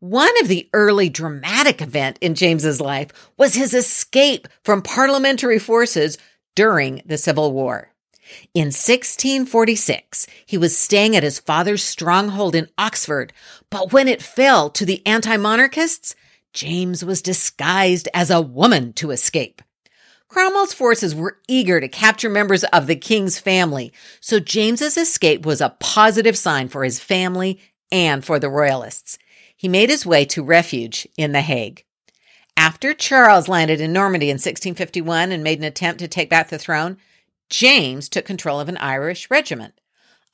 One 0.00 0.38
of 0.42 0.48
the 0.48 0.68
early 0.72 1.08
dramatic 1.08 1.80
event 1.80 2.18
in 2.20 2.34
James's 2.34 2.80
life 2.80 3.10
was 3.38 3.54
his 3.54 3.72
escape 3.72 4.48
from 4.62 4.82
parliamentary 4.82 5.60
forces 5.60 6.18
during 6.56 7.00
the 7.06 7.16
Civil 7.16 7.52
War. 7.52 7.90
In 8.54 8.66
1646, 8.66 10.26
he 10.44 10.58
was 10.58 10.76
staying 10.76 11.14
at 11.14 11.22
his 11.22 11.38
father's 11.38 11.82
stronghold 11.82 12.54
in 12.54 12.68
Oxford, 12.76 13.32
but 13.70 13.92
when 13.92 14.08
it 14.08 14.22
fell 14.22 14.68
to 14.70 14.84
the 14.84 15.06
anti-monarchists, 15.06 16.14
James 16.54 17.04
was 17.04 17.20
disguised 17.20 18.08
as 18.14 18.30
a 18.30 18.40
woman 18.40 18.92
to 18.94 19.10
escape. 19.10 19.60
Cromwell's 20.28 20.72
forces 20.72 21.14
were 21.14 21.38
eager 21.48 21.80
to 21.80 21.88
capture 21.88 22.30
members 22.30 22.64
of 22.64 22.86
the 22.86 22.96
king's 22.96 23.38
family, 23.38 23.92
so 24.20 24.40
James's 24.40 24.96
escape 24.96 25.44
was 25.44 25.60
a 25.60 25.76
positive 25.80 26.38
sign 26.38 26.68
for 26.68 26.84
his 26.84 26.98
family 26.98 27.60
and 27.92 28.24
for 28.24 28.38
the 28.38 28.48
royalists. 28.48 29.18
He 29.56 29.68
made 29.68 29.90
his 29.90 30.06
way 30.06 30.24
to 30.26 30.42
refuge 30.42 31.06
in 31.16 31.32
The 31.32 31.40
Hague. 31.40 31.84
After 32.56 32.94
Charles 32.94 33.48
landed 33.48 33.80
in 33.80 33.92
Normandy 33.92 34.26
in 34.26 34.34
1651 34.34 35.32
and 35.32 35.44
made 35.44 35.58
an 35.58 35.64
attempt 35.64 35.98
to 36.00 36.08
take 36.08 36.30
back 36.30 36.48
the 36.48 36.58
throne, 36.58 36.96
James 37.50 38.08
took 38.08 38.24
control 38.24 38.60
of 38.60 38.68
an 38.68 38.76
Irish 38.78 39.30
regiment. 39.30 39.74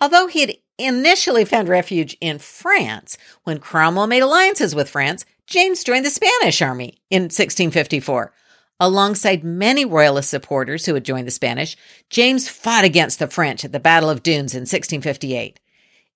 Although 0.00 0.26
he 0.26 0.40
had 0.40 0.56
initially 0.78 1.44
found 1.44 1.68
refuge 1.68 2.16
in 2.20 2.38
France, 2.38 3.18
when 3.44 3.58
Cromwell 3.58 4.06
made 4.06 4.22
alliances 4.22 4.74
with 4.74 4.88
France, 4.88 5.24
James 5.50 5.82
joined 5.82 6.06
the 6.06 6.10
Spanish 6.10 6.62
army 6.62 7.02
in 7.10 7.24
1654. 7.24 8.32
Alongside 8.78 9.42
many 9.42 9.84
royalist 9.84 10.30
supporters 10.30 10.86
who 10.86 10.94
had 10.94 11.04
joined 11.04 11.26
the 11.26 11.32
Spanish, 11.32 11.76
James 12.08 12.48
fought 12.48 12.84
against 12.84 13.18
the 13.18 13.26
French 13.26 13.64
at 13.64 13.72
the 13.72 13.80
Battle 13.80 14.08
of 14.08 14.22
Dunes 14.22 14.54
in 14.54 14.60
1658. 14.60 15.58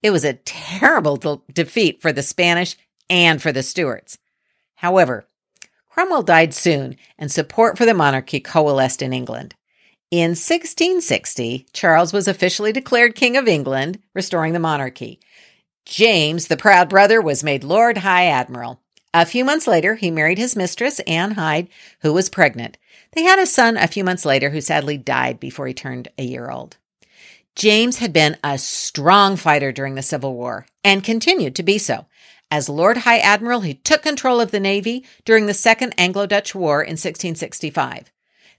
It 0.04 0.10
was 0.10 0.24
a 0.24 0.34
terrible 0.34 1.16
de- 1.16 1.40
defeat 1.52 2.00
for 2.00 2.12
the 2.12 2.22
Spanish 2.22 2.76
and 3.10 3.42
for 3.42 3.50
the 3.50 3.64
Stuarts. 3.64 4.18
However, 4.76 5.26
Cromwell 5.90 6.22
died 6.22 6.54
soon, 6.54 6.96
and 7.18 7.30
support 7.30 7.76
for 7.76 7.86
the 7.86 7.94
monarchy 7.94 8.38
coalesced 8.38 9.02
in 9.02 9.12
England. 9.12 9.56
In 10.12 10.30
1660, 10.30 11.66
Charles 11.72 12.12
was 12.12 12.28
officially 12.28 12.72
declared 12.72 13.16
King 13.16 13.36
of 13.36 13.48
England, 13.48 13.98
restoring 14.14 14.52
the 14.52 14.60
monarchy. 14.60 15.18
James, 15.84 16.46
the 16.46 16.56
proud 16.56 16.88
brother, 16.88 17.20
was 17.20 17.42
made 17.42 17.64
Lord 17.64 17.98
High 17.98 18.26
Admiral. 18.26 18.80
A 19.16 19.24
few 19.24 19.44
months 19.44 19.68
later, 19.68 19.94
he 19.94 20.10
married 20.10 20.38
his 20.38 20.56
mistress, 20.56 20.98
Anne 21.06 21.30
Hyde, 21.30 21.68
who 22.00 22.12
was 22.12 22.28
pregnant. 22.28 22.78
They 23.12 23.22
had 23.22 23.38
a 23.38 23.46
son 23.46 23.76
a 23.76 23.86
few 23.86 24.02
months 24.02 24.24
later 24.24 24.50
who 24.50 24.60
sadly 24.60 24.98
died 24.98 25.38
before 25.38 25.68
he 25.68 25.72
turned 25.72 26.08
a 26.18 26.24
year 26.24 26.50
old. 26.50 26.78
James 27.54 27.98
had 27.98 28.12
been 28.12 28.36
a 28.42 28.58
strong 28.58 29.36
fighter 29.36 29.70
during 29.70 29.94
the 29.94 30.02
Civil 30.02 30.34
War 30.34 30.66
and 30.82 31.04
continued 31.04 31.54
to 31.54 31.62
be 31.62 31.78
so. 31.78 32.06
As 32.50 32.68
Lord 32.68 32.98
High 32.98 33.18
Admiral, 33.18 33.60
he 33.60 33.74
took 33.74 34.02
control 34.02 34.40
of 34.40 34.50
the 34.50 34.58
Navy 34.58 35.06
during 35.24 35.46
the 35.46 35.54
Second 35.54 35.94
Anglo 35.96 36.26
Dutch 36.26 36.52
War 36.52 36.82
in 36.82 36.94
1665. 36.94 38.10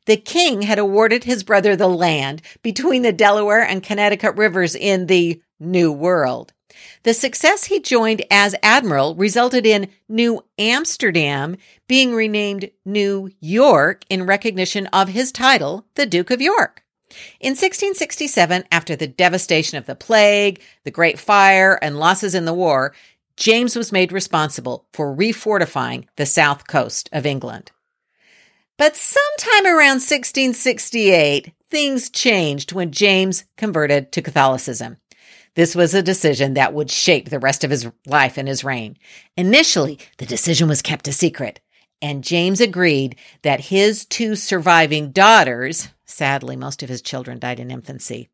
The 0.05 0.15
king 0.15 0.61
had 0.61 0.79
awarded 0.79 1.25
his 1.25 1.43
brother 1.43 1.75
the 1.75 1.89
land 1.89 2.41
between 2.63 3.01
the 3.01 3.11
Delaware 3.11 3.61
and 3.61 3.83
Connecticut 3.83 4.37
rivers 4.37 4.73
in 4.73 5.07
the 5.07 5.41
New 5.59 5.91
World. 5.91 6.53
The 7.03 7.13
success 7.13 7.65
he 7.65 7.79
joined 7.79 8.23
as 8.31 8.55
admiral 8.63 9.15
resulted 9.15 9.65
in 9.65 9.89
New 10.09 10.43
Amsterdam 10.57 11.57
being 11.87 12.13
renamed 12.13 12.71
New 12.83 13.29
York 13.39 14.03
in 14.09 14.25
recognition 14.25 14.87
of 14.87 15.09
his 15.09 15.31
title, 15.31 15.85
the 15.95 16.05
Duke 16.05 16.31
of 16.31 16.41
York. 16.41 16.83
In 17.39 17.51
1667, 17.51 18.63
after 18.71 18.95
the 18.95 19.07
devastation 19.07 19.77
of 19.77 19.85
the 19.85 19.95
plague, 19.95 20.61
the 20.83 20.91
Great 20.91 21.19
Fire, 21.19 21.77
and 21.81 21.99
losses 21.99 22.35
in 22.35 22.45
the 22.45 22.53
war, 22.53 22.93
James 23.37 23.75
was 23.75 23.91
made 23.91 24.11
responsible 24.11 24.87
for 24.93 25.15
refortifying 25.15 26.07
the 26.15 26.25
south 26.25 26.67
coast 26.67 27.09
of 27.11 27.25
England. 27.25 27.71
But 28.77 28.95
sometime 28.95 29.65
around 29.65 30.01
1668, 30.01 31.53
things 31.69 32.09
changed 32.09 32.73
when 32.73 32.91
James 32.91 33.45
converted 33.57 34.11
to 34.11 34.21
Catholicism. 34.21 34.97
This 35.55 35.73
was 35.73 35.93
a 35.93 36.03
decision 36.03 36.53
that 36.53 36.73
would 36.73 36.91
shape 36.91 37.29
the 37.29 37.39
rest 37.39 37.63
of 37.63 37.71
his 37.71 37.89
life 38.05 38.37
and 38.37 38.47
his 38.47 38.63
reign. 38.63 38.97
Initially, 39.37 39.99
the 40.17 40.25
decision 40.25 40.67
was 40.67 40.81
kept 40.81 41.07
a 41.07 41.13
secret, 41.13 41.61
and 42.01 42.23
James 42.23 42.59
agreed 42.59 43.15
that 43.41 43.61
his 43.61 44.05
two 44.05 44.35
surviving 44.35 45.11
daughters, 45.11 45.89
sadly, 46.05 46.55
most 46.55 46.83
of 46.83 46.89
his 46.89 47.01
children 47.01 47.39
died 47.39 47.59
in 47.59 47.71
infancy, 47.71 48.29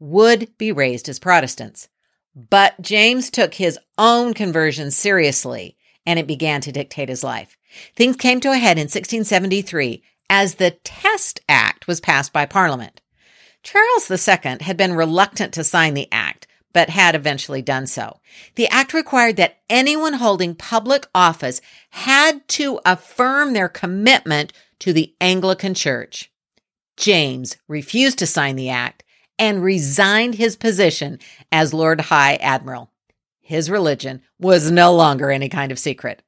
would 0.00 0.50
be 0.58 0.72
raised 0.72 1.08
as 1.08 1.20
Protestants. 1.20 1.88
But 2.34 2.80
James 2.80 3.30
took 3.30 3.54
his 3.54 3.78
own 3.96 4.34
conversion 4.34 4.90
seriously, 4.90 5.76
and 6.04 6.18
it 6.18 6.26
began 6.26 6.60
to 6.62 6.72
dictate 6.72 7.08
his 7.08 7.22
life. 7.22 7.56
Things 7.94 8.16
came 8.16 8.40
to 8.40 8.50
a 8.50 8.58
head 8.58 8.78
in 8.78 8.84
1673 8.84 10.02
as 10.28 10.56
the 10.56 10.72
Test 10.82 11.40
Act 11.48 11.86
was 11.86 12.00
passed 12.00 12.32
by 12.32 12.46
Parliament. 12.46 13.00
Charles 13.62 14.10
II 14.10 14.58
had 14.60 14.76
been 14.76 14.92
reluctant 14.92 15.54
to 15.54 15.64
sign 15.64 15.94
the 15.94 16.08
act 16.12 16.33
but 16.74 16.90
had 16.90 17.14
eventually 17.14 17.62
done 17.62 17.86
so. 17.86 18.20
The 18.56 18.68
act 18.68 18.92
required 18.92 19.36
that 19.36 19.60
anyone 19.70 20.14
holding 20.14 20.54
public 20.54 21.06
office 21.14 21.62
had 21.90 22.46
to 22.48 22.80
affirm 22.84 23.54
their 23.54 23.70
commitment 23.70 24.52
to 24.80 24.92
the 24.92 25.14
Anglican 25.22 25.72
Church. 25.72 26.30
James 26.98 27.56
refused 27.68 28.18
to 28.18 28.26
sign 28.26 28.56
the 28.56 28.68
act 28.68 29.04
and 29.38 29.62
resigned 29.62 30.34
his 30.34 30.56
position 30.56 31.18
as 31.50 31.72
Lord 31.72 32.02
High 32.02 32.34
Admiral. 32.36 32.90
His 33.40 33.70
religion 33.70 34.22
was 34.38 34.70
no 34.70 34.94
longer 34.94 35.30
any 35.30 35.48
kind 35.48 35.72
of 35.72 35.78
secret. 35.78 36.22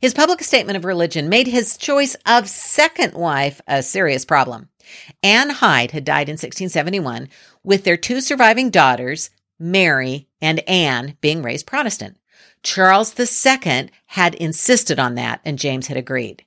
His 0.00 0.14
public 0.14 0.42
statement 0.42 0.76
of 0.76 0.84
religion 0.84 1.28
made 1.28 1.46
his 1.46 1.76
choice 1.76 2.16
of 2.26 2.48
second 2.48 3.14
wife 3.14 3.60
a 3.66 3.82
serious 3.82 4.24
problem. 4.24 4.68
Anne 5.22 5.50
Hyde 5.50 5.92
had 5.92 6.04
died 6.04 6.28
in 6.28 6.34
1671 6.34 7.28
with 7.62 7.84
their 7.84 7.96
two 7.96 8.20
surviving 8.20 8.70
daughters, 8.70 9.30
Mary, 9.60 10.26
and 10.40 10.66
Anne 10.68 11.16
being 11.20 11.42
raised 11.42 11.66
Protestant. 11.66 12.16
Charles 12.62 13.14
II 13.18 13.90
had 14.06 14.34
insisted 14.34 14.98
on 14.98 15.14
that, 15.14 15.40
and 15.44 15.58
James 15.58 15.86
had 15.86 15.96
agreed. 15.96 16.44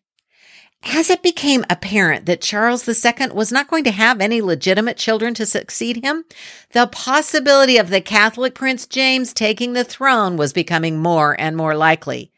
As 0.86 1.10
it 1.10 1.24
became 1.24 1.64
apparent 1.70 2.26
that 2.26 2.42
Charles 2.42 2.88
II 2.88 3.30
was 3.30 3.52
not 3.52 3.70
going 3.70 3.86
to 3.86 3.92
have 3.92 4.20
any 4.20 4.42
legitimate 4.42 4.98
children 4.98 5.34
to 5.36 5.46
succeed 5.46 6.04
him, 6.04 6.26
the 6.72 6.88
possibility 6.88 7.78
of 7.78 7.90
the 7.90 8.02
Catholic 8.02 8.54
Prince 8.54 8.86
James 8.86 9.34
taking 9.34 9.74
the 9.74 9.86
throne 9.86 10.36
was 10.36 10.52
becoming 10.52 11.00
more 11.02 11.40
and 11.40 11.56
more 11.56 11.76
likely. 11.76 12.32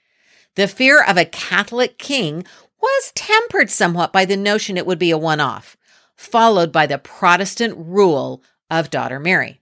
The 0.56 0.67
fear 0.67 1.04
of 1.04 1.17
a 1.17 1.26
Catholic 1.26 1.97
king 1.97 2.45
was 2.80 3.12
tempered 3.15 3.71
somewhat 3.71 4.13
by 4.13 4.26
the 4.26 4.38
notion 4.38 4.78
it 4.78 4.86
would 4.86 4.99
be 4.99 5.12
a 5.12 5.17
one 5.17 5.39
off, 5.39 5.76
followed 6.15 6.71
by 6.71 6.86
the 6.86 6.99
Protestant 6.99 7.76
rule 7.78 8.43
of 8.69 8.91
daughter 8.91 9.19
Mary. 9.19 9.60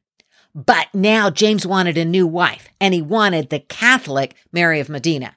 But 0.56 0.88
now 0.94 1.30
James 1.30 1.66
wanted 1.66 1.98
a 1.98 2.06
new 2.06 2.28
wife, 2.28 2.70
and 2.80 2.94
he 2.94 3.02
wanted 3.02 3.50
the 3.50 3.60
Catholic 3.60 4.36
Mary 4.52 4.80
of 4.80 4.90
Modena. 4.90 5.36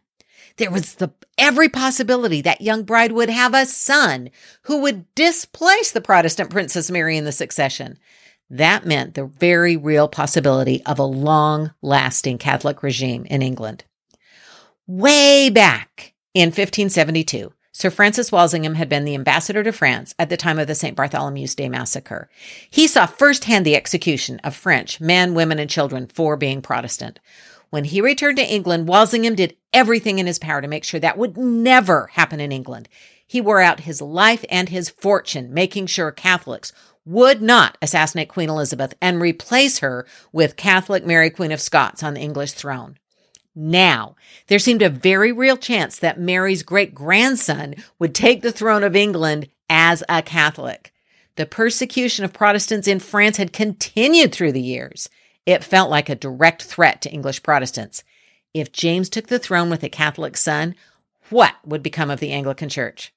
There 0.57 0.71
was 0.71 0.95
the 0.95 1.13
every 1.39 1.69
possibility 1.69 2.41
that 2.43 2.61
young 2.61 2.83
bride 2.83 3.13
would 3.13 3.31
have 3.31 3.55
a 3.55 3.67
son 3.67 4.31
who 4.63 4.81
would 4.83 5.15
displace 5.15 5.91
the 5.93 6.01
Protestant 6.01 6.51
Princess 6.51 6.91
Mary 6.91 7.17
in 7.17 7.25
the 7.25 7.33
succession. 7.33 7.99
That 8.49 8.87
meant 8.87 9.15
the 9.15 9.27
very 9.27 9.77
real 9.77 10.09
possibility 10.09 10.85
of 10.87 10.99
a 10.99 11.05
long 11.05 11.73
lasting 11.83 12.39
Catholic 12.39 12.83
regime 12.83 13.27
in 13.27 13.43
England. 13.43 13.85
Way 14.87 15.51
back 15.51 16.15
in 16.33 16.49
1572, 16.49 17.53
Sir 17.79 17.91
Francis 17.91 18.33
Walsingham 18.33 18.77
had 18.77 18.89
been 18.89 19.05
the 19.05 19.15
ambassador 19.15 19.63
to 19.63 19.71
France 19.71 20.15
at 20.19 20.31
the 20.31 20.39
time 20.39 20.59
of 20.59 20.67
the 20.67 20.75
St. 20.75 20.97
Bartholomew's 20.97 21.55
Day 21.55 21.69
massacre. 21.69 22.31
He 22.71 22.87
saw 22.87 23.05
firsthand 23.05 23.67
the 23.67 23.77
execution 23.77 24.41
of 24.43 24.57
French 24.57 24.99
men, 24.99 25.35
women, 25.35 25.59
and 25.59 25.69
children 25.69 26.07
for 26.07 26.39
being 26.39 26.63
Protestant. 26.63 27.21
When 27.69 27.85
he 27.85 28.01
returned 28.01 28.39
to 28.39 28.51
England, 28.51 28.89
Walsingham 28.89 29.35
did 29.35 29.59
everything 29.75 30.19
in 30.19 30.27
his 30.27 30.39
power 30.39 30.63
to 30.63 30.69
make 30.69 30.85
sure 30.85 31.01
that 31.01 31.19
would 31.19 31.37
never 31.37 32.07
happen 32.07 32.41
in 32.41 32.51
England. 32.51 32.89
He 33.27 33.43
wore 33.43 33.61
out 33.61 33.81
his 33.81 34.01
life 34.01 34.43
and 34.49 34.71
his 34.71 34.89
fortune 34.89 35.53
making 35.53 35.89
sure 35.89 36.11
Catholics 36.11 36.73
would 37.05 37.43
not 37.43 37.77
assassinate 37.83 38.31
Queen 38.31 38.49
Elizabeth 38.49 38.95
and 39.03 39.21
replace 39.21 39.81
her 39.81 40.07
with 40.33 40.57
Catholic 40.57 41.05
Mary, 41.05 41.29
Queen 41.29 41.53
of 41.53 41.61
Scots, 41.61 42.03
on 42.03 42.15
the 42.15 42.23
English 42.23 42.53
throne. 42.53 42.97
Now, 43.59 44.17
there 44.49 44.59
seemed 44.59 44.83
a 44.83 44.91
very 44.91 45.33
real 45.33 45.57
chance 45.57 45.99
that 45.99 46.21
Mary's 46.21 46.63
great 46.63 46.95
grandson 46.95 47.75
would 47.99 48.15
take 48.15 48.43
the 48.43 48.53
throne 48.53 48.85
of 48.85 48.95
England 48.95 49.49
as 49.71 50.05
a 50.11 50.21
Catholic. 50.21 50.93
The 51.37 51.47
persecution 51.47 52.27
of 52.27 52.35
Protestants 52.35 52.87
in 52.87 53.01
France 53.01 53.39
had 53.39 53.55
continued 53.55 54.33
through 54.33 54.53
the 54.53 54.61
years. 54.61 55.09
It 55.47 55.65
felt 55.65 55.89
like 55.89 56.11
a 56.11 56.15
direct 56.15 56.65
threat 56.65 57.01
to 57.03 57.11
English 57.11 57.43
Protestants. 57.43 58.05
If 58.53 58.73
James 58.73 59.09
took 59.09 59.29
the 59.29 59.39
throne 59.39 59.71
with 59.71 59.83
a 59.83 59.89
Catholic 59.89 60.37
son, 60.37 60.75
what 61.31 61.55
would 61.65 61.83
become 61.83 62.11
of 62.11 62.21
the 62.21 62.33
Anglican 62.33 62.69
Church? 62.69 63.15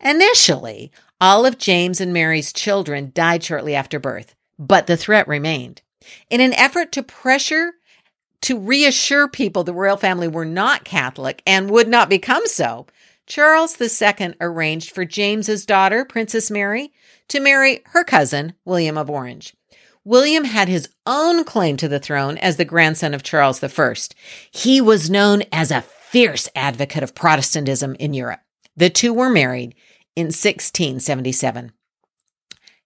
Initially, 0.00 0.92
all 1.18 1.46
of 1.46 1.56
James 1.56 2.00
and 2.00 2.12
Mary's 2.12 2.52
children 2.52 3.10
died 3.14 3.42
shortly 3.42 3.74
after 3.74 3.98
birth, 3.98 4.34
but 4.58 4.86
the 4.86 4.96
threat 4.98 5.26
remained. 5.26 5.80
In 6.28 6.40
an 6.40 6.52
effort 6.54 6.92
to 6.92 7.02
pressure 7.02 7.74
to 8.42 8.58
reassure 8.58 9.28
people 9.28 9.64
the 9.64 9.72
royal 9.72 9.96
family 9.96 10.28
were 10.28 10.44
not 10.44 10.84
Catholic 10.84 11.42
and 11.46 11.70
would 11.70 11.88
not 11.88 12.10
become 12.10 12.46
so, 12.46 12.86
Charles 13.26 13.80
II 13.80 14.34
arranged 14.40 14.90
for 14.90 15.04
James's 15.04 15.64
daughter, 15.64 16.04
Princess 16.04 16.50
Mary, 16.50 16.92
to 17.28 17.40
marry 17.40 17.82
her 17.86 18.04
cousin, 18.04 18.54
William 18.64 18.98
of 18.98 19.08
Orange. 19.08 19.54
William 20.04 20.44
had 20.44 20.68
his 20.68 20.88
own 21.06 21.44
claim 21.44 21.76
to 21.76 21.88
the 21.88 22.00
throne 22.00 22.36
as 22.38 22.56
the 22.56 22.64
grandson 22.64 23.14
of 23.14 23.22
Charles 23.22 23.62
I. 23.62 23.94
He 24.50 24.80
was 24.80 25.08
known 25.08 25.44
as 25.52 25.70
a 25.70 25.82
fierce 25.82 26.48
advocate 26.56 27.04
of 27.04 27.14
Protestantism 27.14 27.94
in 28.00 28.12
Europe. 28.12 28.40
The 28.76 28.90
two 28.90 29.14
were 29.14 29.30
married 29.30 29.74
in 30.16 30.26
1677. 30.26 31.72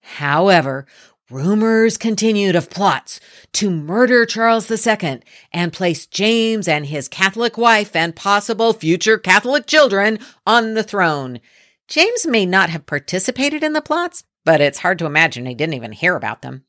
However, 0.03 0.87
Rumors 1.29 1.99
continued 1.99 2.55
of 2.55 2.71
plots 2.71 3.19
to 3.55 3.69
murder 3.69 4.25
Charles 4.27 4.71
II 4.71 5.23
and 5.53 5.73
place 5.73 6.07
James 6.07 6.69
and 6.69 6.87
his 6.87 7.09
Catholic 7.09 7.59
wife 7.59 7.97
and 7.97 8.15
possible 8.15 8.73
future 8.73 9.19
Catholic 9.19 9.67
children 9.67 10.21
on 10.47 10.75
the 10.75 10.85
throne. 10.85 11.41
James 11.89 12.29
may 12.29 12.47
not 12.47 12.71
have 12.71 12.87
participated 12.87 13.65
in 13.65 13.73
the 13.73 13.83
plots, 13.83 14.23
but 14.45 14.61
it's 14.61 14.79
hard 14.79 15.01
to 15.01 15.07
imagine 15.07 15.47
he 15.47 15.55
didn't 15.57 15.75
even 15.75 15.91
hear 15.91 16.15
about 16.15 16.43
them. 16.43 16.63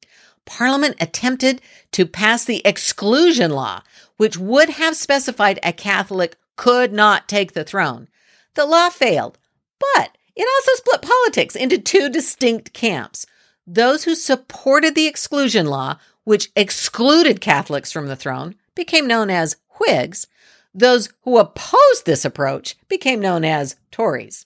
Parliament 0.45 0.95
attempted 0.99 1.61
to 1.91 2.07
pass 2.07 2.43
the 2.43 2.63
exclusion 2.65 3.51
law, 3.51 3.83
which 4.15 4.37
would 4.39 4.69
have 4.69 4.95
specified 4.95 5.59
a 5.61 5.71
Catholic 5.71 6.35
could 6.55 6.91
not 6.91 7.27
take 7.27 7.53
the 7.53 7.63
throne. 7.63 8.07
The 8.55 8.65
law 8.65 8.89
failed, 8.89 9.37
but 9.79 10.17
it 10.35 10.47
also 10.55 10.71
split 10.77 11.03
politics 11.03 11.55
into 11.55 11.77
two 11.77 12.09
distinct 12.09 12.73
camps. 12.73 13.27
Those 13.67 14.05
who 14.05 14.15
supported 14.15 14.95
the 14.95 15.07
exclusion 15.07 15.65
law, 15.65 15.99
which 16.23 16.49
excluded 16.55 17.41
Catholics 17.41 17.91
from 17.91 18.07
the 18.07 18.15
throne, 18.15 18.55
became 18.75 19.05
known 19.05 19.29
as 19.29 19.57
Whigs. 19.77 20.27
Those 20.73 21.09
who 21.23 21.37
opposed 21.37 22.05
this 22.05 22.23
approach 22.23 22.77
became 22.87 23.19
known 23.19 23.43
as 23.43 23.75
Tories. 23.91 24.45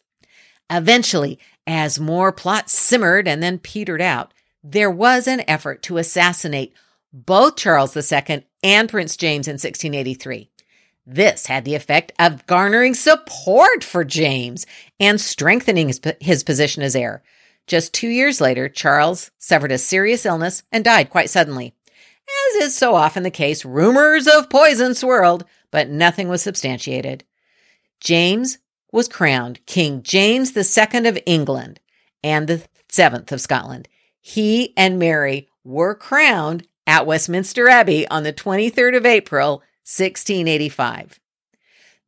Eventually, 0.71 1.37
as 1.67 1.99
more 1.99 2.31
plots 2.31 2.77
simmered 2.77 3.27
and 3.27 3.43
then 3.43 3.59
petered 3.59 4.01
out, 4.01 4.33
there 4.63 4.89
was 4.89 5.27
an 5.27 5.43
effort 5.47 5.83
to 5.83 5.97
assassinate 5.97 6.73
both 7.13 7.57
Charles 7.57 7.95
II 7.95 8.45
and 8.63 8.89
Prince 8.89 9.17
James 9.17 9.47
in 9.47 9.53
1683. 9.53 10.49
This 11.05 11.47
had 11.47 11.65
the 11.65 11.75
effect 11.75 12.11
of 12.19 12.45
garnering 12.47 12.93
support 12.93 13.83
for 13.83 14.03
James 14.03 14.65
and 14.99 15.19
strengthening 15.19 15.87
his, 15.87 15.99
his, 16.19 16.43
position 16.43 16.83
as 16.83 16.95
heir. 16.95 17.21
Just 17.67 17.93
two 17.93 18.09
years 18.09 18.41
later, 18.41 18.67
Charles 18.67 19.31
suffered 19.37 19.71
a 19.71 19.77
serious 19.77 20.25
illness 20.25 20.63
and 20.71 20.83
died 20.83 21.09
quite 21.09 21.29
suddenly. 21.29 21.73
As 22.49 22.63
is 22.63 22.75
so 22.75 22.95
often 22.95 23.23
the 23.23 23.31
case, 23.31 23.65
rumors 23.65 24.27
of 24.27 24.49
poison 24.49 24.93
swirled, 24.93 25.45
but 25.69 25.89
nothing 25.89 26.27
was 26.27 26.41
substantiated. 26.41 27.23
James 27.99 28.57
was 28.91 29.07
crowned 29.07 29.65
King 29.65 30.03
James 30.03 30.55
II 30.55 31.07
of 31.07 31.19
England 31.25 31.79
and 32.23 32.47
the 32.47 32.63
seventh 32.89 33.31
of 33.31 33.41
Scotland. 33.41 33.87
He 34.19 34.73
and 34.75 34.99
Mary 34.99 35.47
were 35.63 35.95
crowned 35.95 36.67
at 36.85 37.05
Westminster 37.05 37.69
Abbey 37.69 38.07
on 38.09 38.23
the 38.23 38.33
23rd 38.33 38.97
of 38.97 39.05
April, 39.05 39.63
1685. 39.85 41.20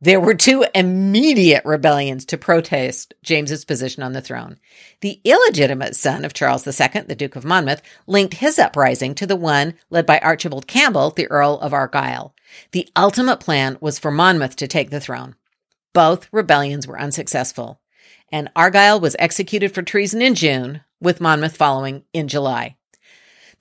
There 0.04 0.20
were 0.20 0.34
two 0.34 0.66
immediate 0.76 1.64
rebellions 1.64 2.26
to 2.26 2.38
protest 2.38 3.14
James's 3.24 3.64
position 3.64 4.04
on 4.04 4.12
the 4.12 4.20
throne. 4.20 4.60
The 5.00 5.22
illegitimate 5.24 5.96
son 5.96 6.26
of 6.26 6.34
Charles 6.34 6.68
II, 6.68 7.04
the 7.04 7.16
Duke 7.16 7.38
of 7.38 7.46
Monmouth, 7.46 7.82
linked 8.06 8.34
his 8.34 8.60
uprising 8.60 9.16
to 9.16 9.26
the 9.26 9.38
one 9.38 9.76
led 9.90 10.06
by 10.06 10.20
Archibald 10.20 10.68
Campbell, 10.68 11.12
the 11.12 11.28
Earl 11.28 11.58
of 11.62 11.72
Argyll. 11.72 12.36
The 12.74 12.90
ultimate 12.98 13.40
plan 13.40 13.78
was 13.80 13.98
for 13.98 14.12
Monmouth 14.12 14.58
to 14.58 14.68
take 14.68 14.90
the 14.90 15.00
throne. 15.00 15.36
Both 15.94 16.28
rebellions 16.34 16.86
were 16.86 17.00
unsuccessful, 17.00 17.80
and 18.30 18.52
Argyll 18.58 19.00
was 19.00 19.16
executed 19.20 19.74
for 19.74 19.84
treason 19.84 20.22
in 20.22 20.36
June, 20.36 20.82
with 21.00 21.22
Monmouth 21.22 21.56
following 21.56 22.04
in 22.12 22.28
July. 22.28 22.76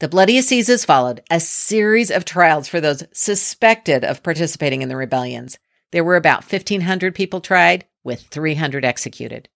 The 0.00 0.08
bloody 0.08 0.38
assizes 0.38 0.84
followed, 0.84 1.22
a 1.30 1.38
series 1.38 2.10
of 2.10 2.24
trials 2.24 2.66
for 2.66 2.80
those 2.80 3.04
suspected 3.12 4.02
of 4.02 4.24
participating 4.24 4.82
in 4.82 4.88
the 4.88 4.96
rebellions. 4.96 5.60
There 5.92 6.04
were 6.04 6.16
about 6.16 6.50
1,500 6.50 7.14
people 7.14 7.40
tried, 7.40 7.84
with 8.04 8.22
300 8.22 8.84
executed. 8.84 9.48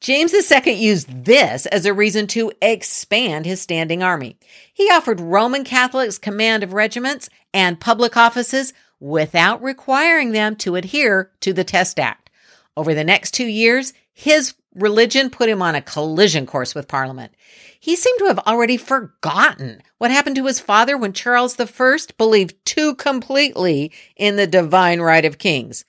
James 0.00 0.32
II 0.32 0.72
used 0.72 1.24
this 1.24 1.66
as 1.66 1.84
a 1.84 1.92
reason 1.92 2.28
to 2.28 2.52
expand 2.62 3.44
his 3.44 3.60
standing 3.60 4.02
army. 4.02 4.38
He 4.72 4.84
offered 4.84 5.20
Roman 5.20 5.64
Catholics 5.64 6.18
command 6.18 6.62
of 6.62 6.72
regiments 6.72 7.28
and 7.52 7.80
public 7.80 8.16
offices 8.16 8.72
without 9.00 9.62
requiring 9.62 10.30
them 10.32 10.54
to 10.56 10.76
adhere 10.76 11.32
to 11.40 11.52
the 11.52 11.64
Test 11.64 11.98
Act. 11.98 12.30
Over 12.76 12.94
the 12.94 13.04
next 13.04 13.34
two 13.34 13.46
years, 13.46 13.92
his 14.12 14.54
religion 14.80 15.30
put 15.30 15.48
him 15.48 15.62
on 15.62 15.74
a 15.74 15.82
collision 15.82 16.46
course 16.46 16.74
with 16.74 16.88
Parliament. 16.88 17.34
He 17.80 17.96
seemed 17.96 18.18
to 18.18 18.26
have 18.26 18.38
already 18.40 18.76
forgotten 18.76 19.82
what 19.98 20.10
happened 20.10 20.36
to 20.36 20.46
his 20.46 20.60
father 20.60 20.96
when 20.96 21.12
Charles 21.12 21.58
I 21.58 21.98
believed 22.16 22.64
too 22.64 22.94
completely 22.94 23.92
in 24.16 24.36
the 24.36 24.46
divine 24.46 25.00
right 25.00 25.24
of 25.24 25.38
kings. 25.38 25.84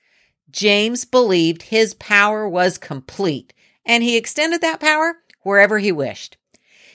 James 0.50 1.04
believed 1.04 1.62
his 1.62 1.94
power 1.94 2.48
was 2.48 2.78
complete, 2.78 3.52
and 3.84 4.02
he 4.02 4.16
extended 4.16 4.60
that 4.60 4.80
power 4.80 5.16
wherever 5.42 5.78
he 5.78 5.92
wished. 5.92 6.36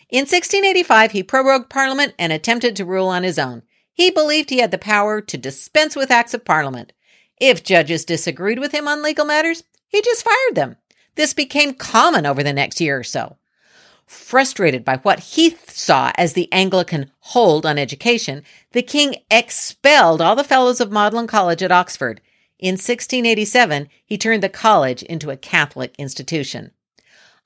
In 0.09 0.21
1685, 0.21 1.11
he 1.11 1.23
prorogued 1.23 1.69
Parliament 1.69 2.13
and 2.19 2.31
attempted 2.31 2.75
to 2.75 2.85
rule 2.85 3.07
on 3.07 3.23
his 3.23 3.39
own. 3.39 3.63
He 3.91 4.11
believed 4.11 4.49
he 4.49 4.59
had 4.59 4.71
the 4.71 4.77
power 4.77 5.21
to 5.21 5.37
dispense 5.37 5.95
with 5.95 6.11
acts 6.11 6.33
of 6.33 6.45
Parliament. 6.45 6.93
If 7.39 7.63
judges 7.63 8.05
disagreed 8.05 8.59
with 8.59 8.71
him 8.71 8.87
on 8.87 9.01
legal 9.01 9.25
matters, 9.25 9.63
he 9.87 10.01
just 10.01 10.23
fired 10.23 10.55
them. 10.55 10.77
This 11.15 11.33
became 11.33 11.73
common 11.73 12.25
over 12.25 12.43
the 12.43 12.53
next 12.53 12.79
year 12.79 12.99
or 12.99 13.03
so. 13.03 13.37
Frustrated 14.05 14.85
by 14.85 14.97
what 14.97 15.19
he 15.19 15.57
saw 15.67 16.11
as 16.15 16.33
the 16.33 16.51
Anglican 16.51 17.09
hold 17.19 17.65
on 17.65 17.79
education, 17.79 18.43
the 18.71 18.83
king 18.83 19.15
expelled 19.31 20.21
all 20.21 20.35
the 20.35 20.43
fellows 20.43 20.79
of 20.79 20.91
Magdalen 20.91 21.27
College 21.27 21.63
at 21.63 21.71
Oxford. 21.71 22.21
In 22.59 22.73
1687, 22.73 23.89
he 24.05 24.17
turned 24.17 24.43
the 24.43 24.49
college 24.49 25.01
into 25.03 25.31
a 25.31 25.37
Catholic 25.37 25.95
institution. 25.97 26.71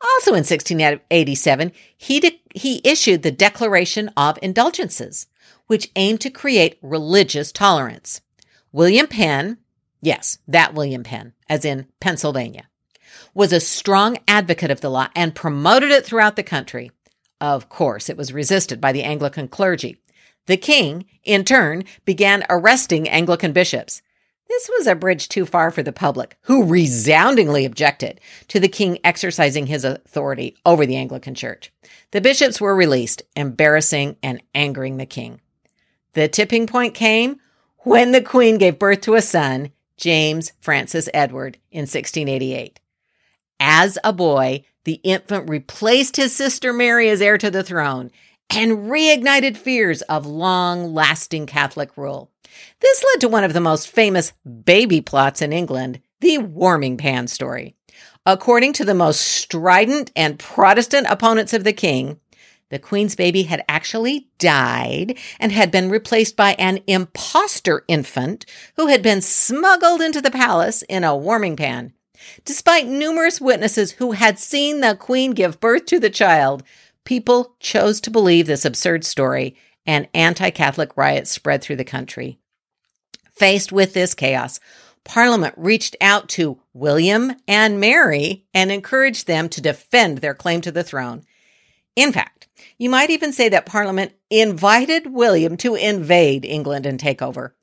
Also 0.02 0.32
in 0.32 0.46
1687, 0.46 1.72
he, 1.98 2.20
de- 2.20 2.42
he 2.54 2.82
issued 2.84 3.22
the 3.22 3.32
Declaration 3.32 4.10
of 4.16 4.40
Indulgences, 4.42 5.28
which 5.68 5.92
aimed 5.96 6.22
to 6.22 6.30
create 6.30 6.80
religious 6.82 7.52
tolerance. 7.52 8.22
William 8.72 9.08
Penn, 9.08 9.58
yes, 10.02 10.38
that 10.48 10.74
William 10.74 11.04
Penn, 11.04 11.34
as 11.50 11.66
in 11.66 11.88
Pennsylvania, 12.00 12.69
was 13.34 13.54
a 13.54 13.60
strong 13.60 14.18
advocate 14.28 14.72
of 14.72 14.82
the 14.82 14.90
law 14.90 15.08
and 15.16 15.36
promoted 15.36 15.92
it 15.92 16.06
throughout 16.06 16.36
the 16.36 16.44
country. 16.44 16.92
Of 17.42 17.70
course, 17.70 18.10
it 18.10 18.18
was 18.18 18.34
resisted 18.34 18.82
by 18.82 18.92
the 18.92 19.04
Anglican 19.04 19.48
clergy. 19.48 19.98
The 20.48 20.58
king, 20.58 21.06
in 21.24 21.46
turn, 21.46 21.84
began 22.06 22.44
arresting 22.50 23.08
Anglican 23.08 23.54
bishops. 23.54 24.02
This 24.50 24.70
was 24.78 24.88
a 24.88 24.96
bridge 24.96 25.30
too 25.30 25.46
far 25.46 25.70
for 25.70 25.84
the 25.84 25.94
public, 25.94 26.36
who 26.42 26.64
resoundingly 26.66 27.66
objected 27.66 28.20
to 28.48 28.60
the 28.60 28.68
king 28.68 28.98
exercising 29.04 29.68
his 29.68 29.86
authority 29.86 30.58
over 30.66 30.88
the 30.88 30.96
Anglican 30.96 31.36
Church. 31.36 31.72
The 32.12 32.20
bishops 32.20 32.60
were 32.60 32.76
released, 32.76 33.22
embarrassing 33.36 34.18
and 34.24 34.42
angering 34.56 34.98
the 34.98 35.06
king. 35.06 35.40
The 36.14 36.28
tipping 36.28 36.66
point 36.66 36.96
came 36.96 37.40
when 37.84 38.12
the 38.12 38.24
queen 38.24 38.58
gave 38.58 38.80
birth 38.80 39.02
to 39.02 39.14
a 39.14 39.22
son, 39.22 39.72
James 39.98 40.52
Francis 40.60 41.10
Edward, 41.14 41.60
in 41.72 41.82
1688. 41.82 42.80
As 43.60 43.98
a 44.04 44.14
boy, 44.14 44.64
the 44.86 45.02
infant 45.04 45.50
replaced 45.50 46.16
his 46.16 46.36
sister 46.36 46.72
Mary 46.72 47.10
as 47.10 47.22
heir 47.22 47.38
to 47.38 47.52
the 47.52 47.64
throne 47.64 48.12
and 48.50 48.90
reignited 48.90 49.58
fears 49.58 50.02
of 50.04 50.26
long 50.26 50.94
lasting 50.94 51.46
Catholic 51.46 51.96
rule. 51.98 52.32
This 52.80 53.04
led 53.04 53.22
to 53.22 53.28
one 53.28 53.44
of 53.44 53.54
the 53.54 53.62
most 53.62 53.88
famous 53.88 54.34
baby 54.66 55.02
plots 55.02 55.42
in 55.42 55.54
England, 55.54 56.02
the 56.22 56.40
warming 56.40 56.98
pan 56.98 57.28
story. 57.28 57.76
According 58.26 58.74
to 58.74 58.86
the 58.86 58.94
most 58.94 59.22
strident 59.22 60.12
and 60.16 60.40
Protestant 60.40 61.08
opponents 61.10 61.54
of 61.54 61.64
the 61.64 61.74
king, 61.74 62.20
the 62.70 62.80
queen's 62.80 63.16
baby 63.16 63.44
had 63.44 63.64
actually 63.68 64.30
died 64.38 65.18
and 65.40 65.52
had 65.52 65.72
been 65.72 65.90
replaced 65.90 66.36
by 66.36 66.54
an 66.54 66.80
impostor 66.88 67.84
infant 67.88 68.46
who 68.76 68.88
had 68.88 69.02
been 69.02 69.22
smuggled 69.22 70.02
into 70.02 70.22
the 70.22 70.32
palace 70.32 70.84
in 70.84 71.04
a 71.04 71.16
warming 71.16 71.56
pan. 71.56 71.94
Despite 72.46 72.88
numerous 72.88 73.40
witnesses 73.40 73.92
who 73.94 74.12
had 74.12 74.40
seen 74.40 74.82
the 74.82 74.96
queen 74.96 75.32
give 75.32 75.60
birth 75.60 75.86
to 75.88 76.00
the 76.00 76.10
child, 76.10 76.64
people 77.04 77.56
chose 77.60 78.02
to 78.02 78.12
believe 78.12 78.48
this 78.48 78.66
absurd 78.66 79.04
story 79.04 79.56
and 79.86 80.08
anti 80.14 80.50
Catholic 80.50 80.96
riots 80.96 81.32
spread 81.32 81.62
through 81.62 81.78
the 81.78 81.84
country. 81.84 82.40
Faced 83.32 83.72
with 83.72 83.94
this 83.94 84.14
chaos, 84.14 84.60
Parliament 85.04 85.56
reached 85.58 85.96
out 86.02 86.30
to 86.30 86.60
William 86.74 87.34
and 87.48 87.80
Mary 87.80 88.46
and 88.54 88.72
encouraged 88.72 89.28
them 89.28 89.50
to 89.50 89.62
defend 89.62 90.20
their 90.20 90.36
claim 90.36 90.62
to 90.62 90.72
the 90.72 90.84
throne. 90.84 91.24
In 91.96 92.12
fact, 92.12 92.48
you 92.78 92.90
might 92.90 93.10
even 93.10 93.34
say 93.34 93.50
that 93.50 93.66
Parliament 93.66 94.14
invited 94.30 95.08
William 95.08 95.58
to 95.58 95.76
invade 95.76 96.46
England 96.46 96.86
and 96.86 97.00
take 97.00 97.22
over. 97.22 97.56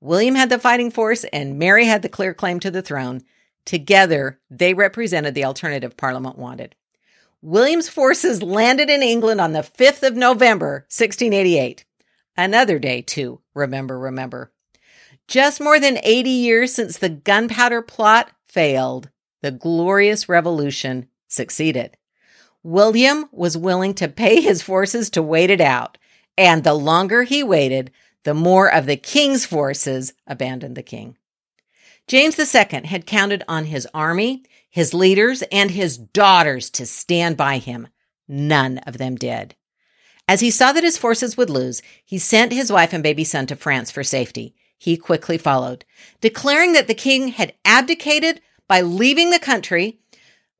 William 0.00 0.34
had 0.34 0.50
the 0.50 0.58
fighting 0.58 0.90
force 0.90 1.24
and 1.24 1.58
Mary 1.58 1.86
had 1.86 2.02
the 2.02 2.08
clear 2.08 2.34
claim 2.34 2.60
to 2.60 2.70
the 2.70 2.82
throne. 2.82 3.22
Together, 3.64 4.40
they 4.50 4.74
represented 4.74 5.34
the 5.34 5.44
alternative 5.44 5.96
Parliament 5.96 6.36
wanted. 6.36 6.74
William's 7.40 7.88
forces 7.88 8.42
landed 8.42 8.88
in 8.88 9.02
England 9.02 9.40
on 9.40 9.52
the 9.52 9.60
5th 9.60 10.02
of 10.02 10.14
November, 10.14 10.86
1688. 10.88 11.84
Another 12.36 12.78
day 12.78 13.02
to 13.02 13.40
remember, 13.54 13.98
remember. 13.98 14.52
Just 15.28 15.60
more 15.60 15.80
than 15.80 15.98
80 16.02 16.30
years 16.30 16.74
since 16.74 16.98
the 16.98 17.08
gunpowder 17.08 17.82
plot 17.82 18.30
failed, 18.46 19.10
the 19.40 19.50
glorious 19.50 20.28
revolution 20.28 21.08
succeeded. 21.28 21.96
William 22.62 23.26
was 23.32 23.56
willing 23.56 23.94
to 23.94 24.08
pay 24.08 24.40
his 24.40 24.62
forces 24.62 25.10
to 25.10 25.22
wait 25.22 25.50
it 25.50 25.60
out, 25.60 25.98
and 26.38 26.62
the 26.62 26.74
longer 26.74 27.24
he 27.24 27.42
waited, 27.42 27.90
the 28.24 28.34
more 28.34 28.72
of 28.72 28.86
the 28.86 28.96
king's 28.96 29.44
forces 29.44 30.12
abandoned 30.26 30.76
the 30.76 30.82
king. 30.82 31.16
James 32.08 32.38
II 32.38 32.82
had 32.84 33.06
counted 33.06 33.42
on 33.48 33.66
his 33.66 33.86
army, 33.94 34.44
his 34.68 34.92
leaders, 34.92 35.42
and 35.52 35.70
his 35.70 35.96
daughters 35.96 36.70
to 36.70 36.86
stand 36.86 37.36
by 37.36 37.58
him. 37.58 37.88
None 38.28 38.78
of 38.78 38.98
them 38.98 39.16
did. 39.16 39.54
As 40.28 40.40
he 40.40 40.50
saw 40.50 40.72
that 40.72 40.84
his 40.84 40.98
forces 40.98 41.36
would 41.36 41.50
lose, 41.50 41.82
he 42.04 42.18
sent 42.18 42.52
his 42.52 42.72
wife 42.72 42.92
and 42.92 43.02
baby 43.02 43.24
son 43.24 43.46
to 43.46 43.56
France 43.56 43.90
for 43.90 44.04
safety. 44.04 44.54
He 44.78 44.96
quickly 44.96 45.38
followed, 45.38 45.84
declaring 46.20 46.72
that 46.72 46.88
the 46.88 46.94
king 46.94 47.28
had 47.28 47.54
abdicated 47.64 48.40
by 48.66 48.80
leaving 48.80 49.30
the 49.30 49.38
country. 49.38 50.00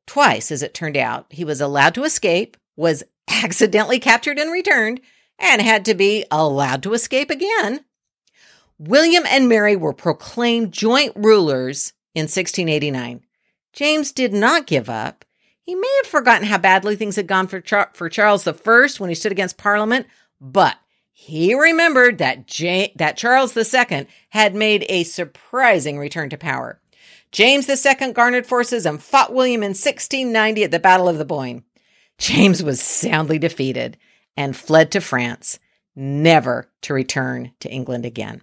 Twice, 0.07 0.53
as 0.53 0.63
it 0.63 0.75
turned 0.75 0.97
out, 0.97 1.27
he 1.31 1.45
was 1.45 1.61
allowed 1.61 1.95
to 1.95 2.05
escape, 2.05 2.57
was 2.77 3.03
accidentally 3.29 3.99
captured 3.99 4.39
and 4.39 4.53
returned, 4.53 5.01
and 5.39 5.63
had 5.63 5.85
to 5.87 5.95
be 5.95 6.25
allowed 6.31 6.83
to 6.83 6.93
escape 6.93 7.31
again. 7.31 7.85
William 8.85 9.23
and 9.29 9.49
Mary 9.49 9.77
were 9.77 9.93
proclaimed 9.93 10.73
joint 10.73 11.13
rulers 11.15 11.93
in 12.17 12.23
1689. 12.23 13.21
James 13.73 14.11
did 14.11 14.33
not 14.33 14.67
give 14.67 14.91
up. 14.91 15.25
He 15.61 15.77
may 15.77 16.01
have 16.03 16.11
forgotten 16.11 16.49
how 16.49 16.59
badly 16.59 16.97
things 16.97 17.15
had 17.15 17.29
gone 17.29 17.47
for, 17.47 17.61
Char- 17.61 17.91
for 17.93 18.09
Charles 18.09 18.45
I 18.45 18.53
when 18.99 19.09
he 19.09 19.15
stood 19.15 19.31
against 19.31 19.57
Parliament, 19.57 20.09
but 20.41 20.77
he 21.13 21.55
remembered 21.55 22.19
that, 22.19 22.49
J- 22.49 22.93
that 22.97 23.17
Charles 23.17 23.57
II 23.57 24.09
had 24.31 24.57
made 24.57 24.85
a 24.89 25.05
surprising 25.05 25.97
return 25.97 26.29
to 26.31 26.37
power. 26.37 26.81
James 27.31 27.69
II 27.69 28.13
garnered 28.13 28.49
forces 28.49 28.85
and 28.85 29.01
fought 29.01 29.33
William 29.33 29.63
in 29.63 29.71
1690 29.71 30.65
at 30.65 30.73
the 30.73 30.81
Battle 30.81 31.09
of 31.09 31.19
the 31.19 31.25
Boyne. 31.25 31.63
James 32.19 32.65
was 32.65 32.83
soundly 32.83 33.39
defeated 33.39 33.97
and 34.37 34.57
fled 34.57 34.91
to 34.91 35.01
France, 35.01 35.61
never 35.95 36.69
to 36.81 36.93
return 36.93 37.53
to 37.61 37.71
England 37.71 38.05
again. 38.05 38.43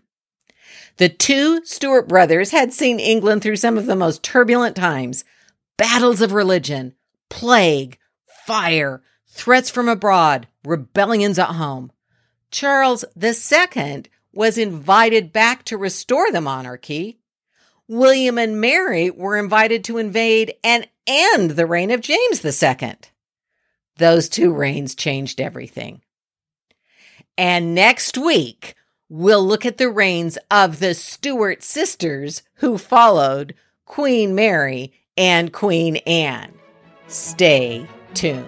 The 0.98 1.10
two 1.10 1.64
Stuart 1.66 2.08
brothers 2.08 2.52
had 2.52 2.74
seen 2.74 3.00
England 3.00 3.42
through 3.42 3.56
some 3.56 3.78
of 3.78 3.86
the 3.86 3.96
most 3.96 4.24
turbulent 4.24 4.76
times 4.76 5.24
battles 5.78 6.22
of 6.22 6.34
religion, 6.34 6.94
plague, 7.30 7.98
fire, 8.46 9.02
threats 9.28 9.70
from 9.70 9.88
abroad, 9.88 10.48
rebellions 10.66 11.40
at 11.40 11.50
home. 11.56 11.92
Charles 12.52 13.06
II 13.22 14.04
was 14.34 14.58
invited 14.58 15.32
back 15.32 15.64
to 15.66 15.78
restore 15.78 16.32
the 16.32 16.42
monarchy. 16.42 17.20
William 17.88 18.38
and 18.38 18.60
Mary 18.60 19.10
were 19.10 19.38
invited 19.38 19.84
to 19.86 19.98
invade 19.98 20.54
and 20.64 20.88
end 21.08 21.52
the 21.52 21.66
reign 21.66 21.92
of 21.92 22.02
James 22.02 22.44
II. 22.44 22.96
Those 23.98 24.30
two 24.30 24.54
reigns 24.54 24.96
changed 24.96 25.42
everything. 25.42 26.02
And 27.38 27.74
next 27.74 28.18
week, 28.18 28.76
we'll 29.10 29.46
look 29.46 29.66
at 29.66 29.78
the 29.78 29.90
reigns 29.90 30.38
of 30.50 30.80
the 30.80 30.94
Stuart 30.94 31.64
sisters 31.64 32.44
who 32.56 32.78
followed 32.78 33.56
Queen 33.86 34.36
Mary 34.36 34.94
and 35.18 35.52
Queen 35.52 35.98
Anne. 35.98 36.54
Stay 37.08 37.88
tuned. 38.14 38.46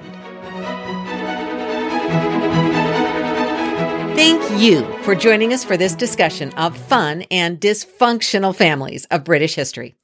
Thank 4.16 4.62
you 4.62 4.86
for 5.02 5.16
joining 5.16 5.52
us 5.52 5.64
for 5.64 5.78
this 5.78 5.96
discussion 5.96 6.54
of 6.54 6.78
fun 6.78 7.24
and 7.32 7.60
dysfunctional 7.60 8.56
families 8.56 9.06
of 9.06 9.24
British 9.24 9.56
history. 9.56 9.96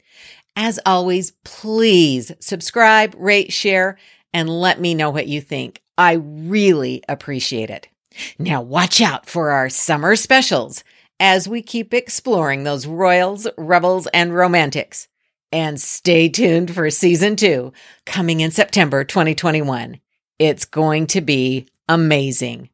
As 0.55 0.79
always, 0.87 1.33
please 1.43 2.31
subscribe, 2.39 3.13
rate, 3.15 3.53
share, 3.53 3.99
and 4.33 4.49
let 4.49 4.81
me 4.81 4.95
know 4.95 5.11
what 5.11 5.27
you 5.27 5.39
think. 5.39 5.83
I 5.99 6.13
really 6.13 7.03
appreciate 7.07 7.69
it. 7.69 7.89
Now 8.37 8.61
watch 8.61 9.01
out 9.01 9.29
for 9.29 9.51
our 9.51 9.69
summer 9.69 10.15
specials 10.15 10.83
as 11.19 11.47
we 11.47 11.61
keep 11.61 11.93
exploring 11.93 12.63
those 12.63 12.85
royals, 12.85 13.47
rebels, 13.57 14.07
and 14.07 14.33
romantics. 14.33 15.07
And 15.51 15.79
stay 15.79 16.29
tuned 16.29 16.73
for 16.73 16.89
season 16.89 17.35
two 17.35 17.71
coming 18.05 18.41
in 18.41 18.51
September 18.51 19.03
2021. 19.03 19.99
It's 20.39 20.65
going 20.65 21.07
to 21.07 21.21
be 21.21 21.67
amazing. 21.87 22.69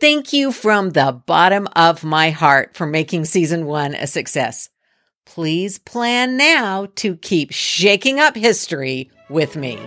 Thank 0.00 0.32
you 0.32 0.50
from 0.50 0.90
the 0.90 1.22
bottom 1.26 1.68
of 1.76 2.04
my 2.04 2.30
heart 2.30 2.74
for 2.74 2.86
making 2.86 3.26
season 3.26 3.66
one 3.66 3.94
a 3.94 4.06
success. 4.06 4.68
Please 5.24 5.78
plan 5.78 6.36
now 6.36 6.88
to 6.96 7.16
keep 7.16 7.52
shaking 7.52 8.18
up 8.18 8.34
history 8.34 9.10
with 9.28 9.56
me. 9.56 9.78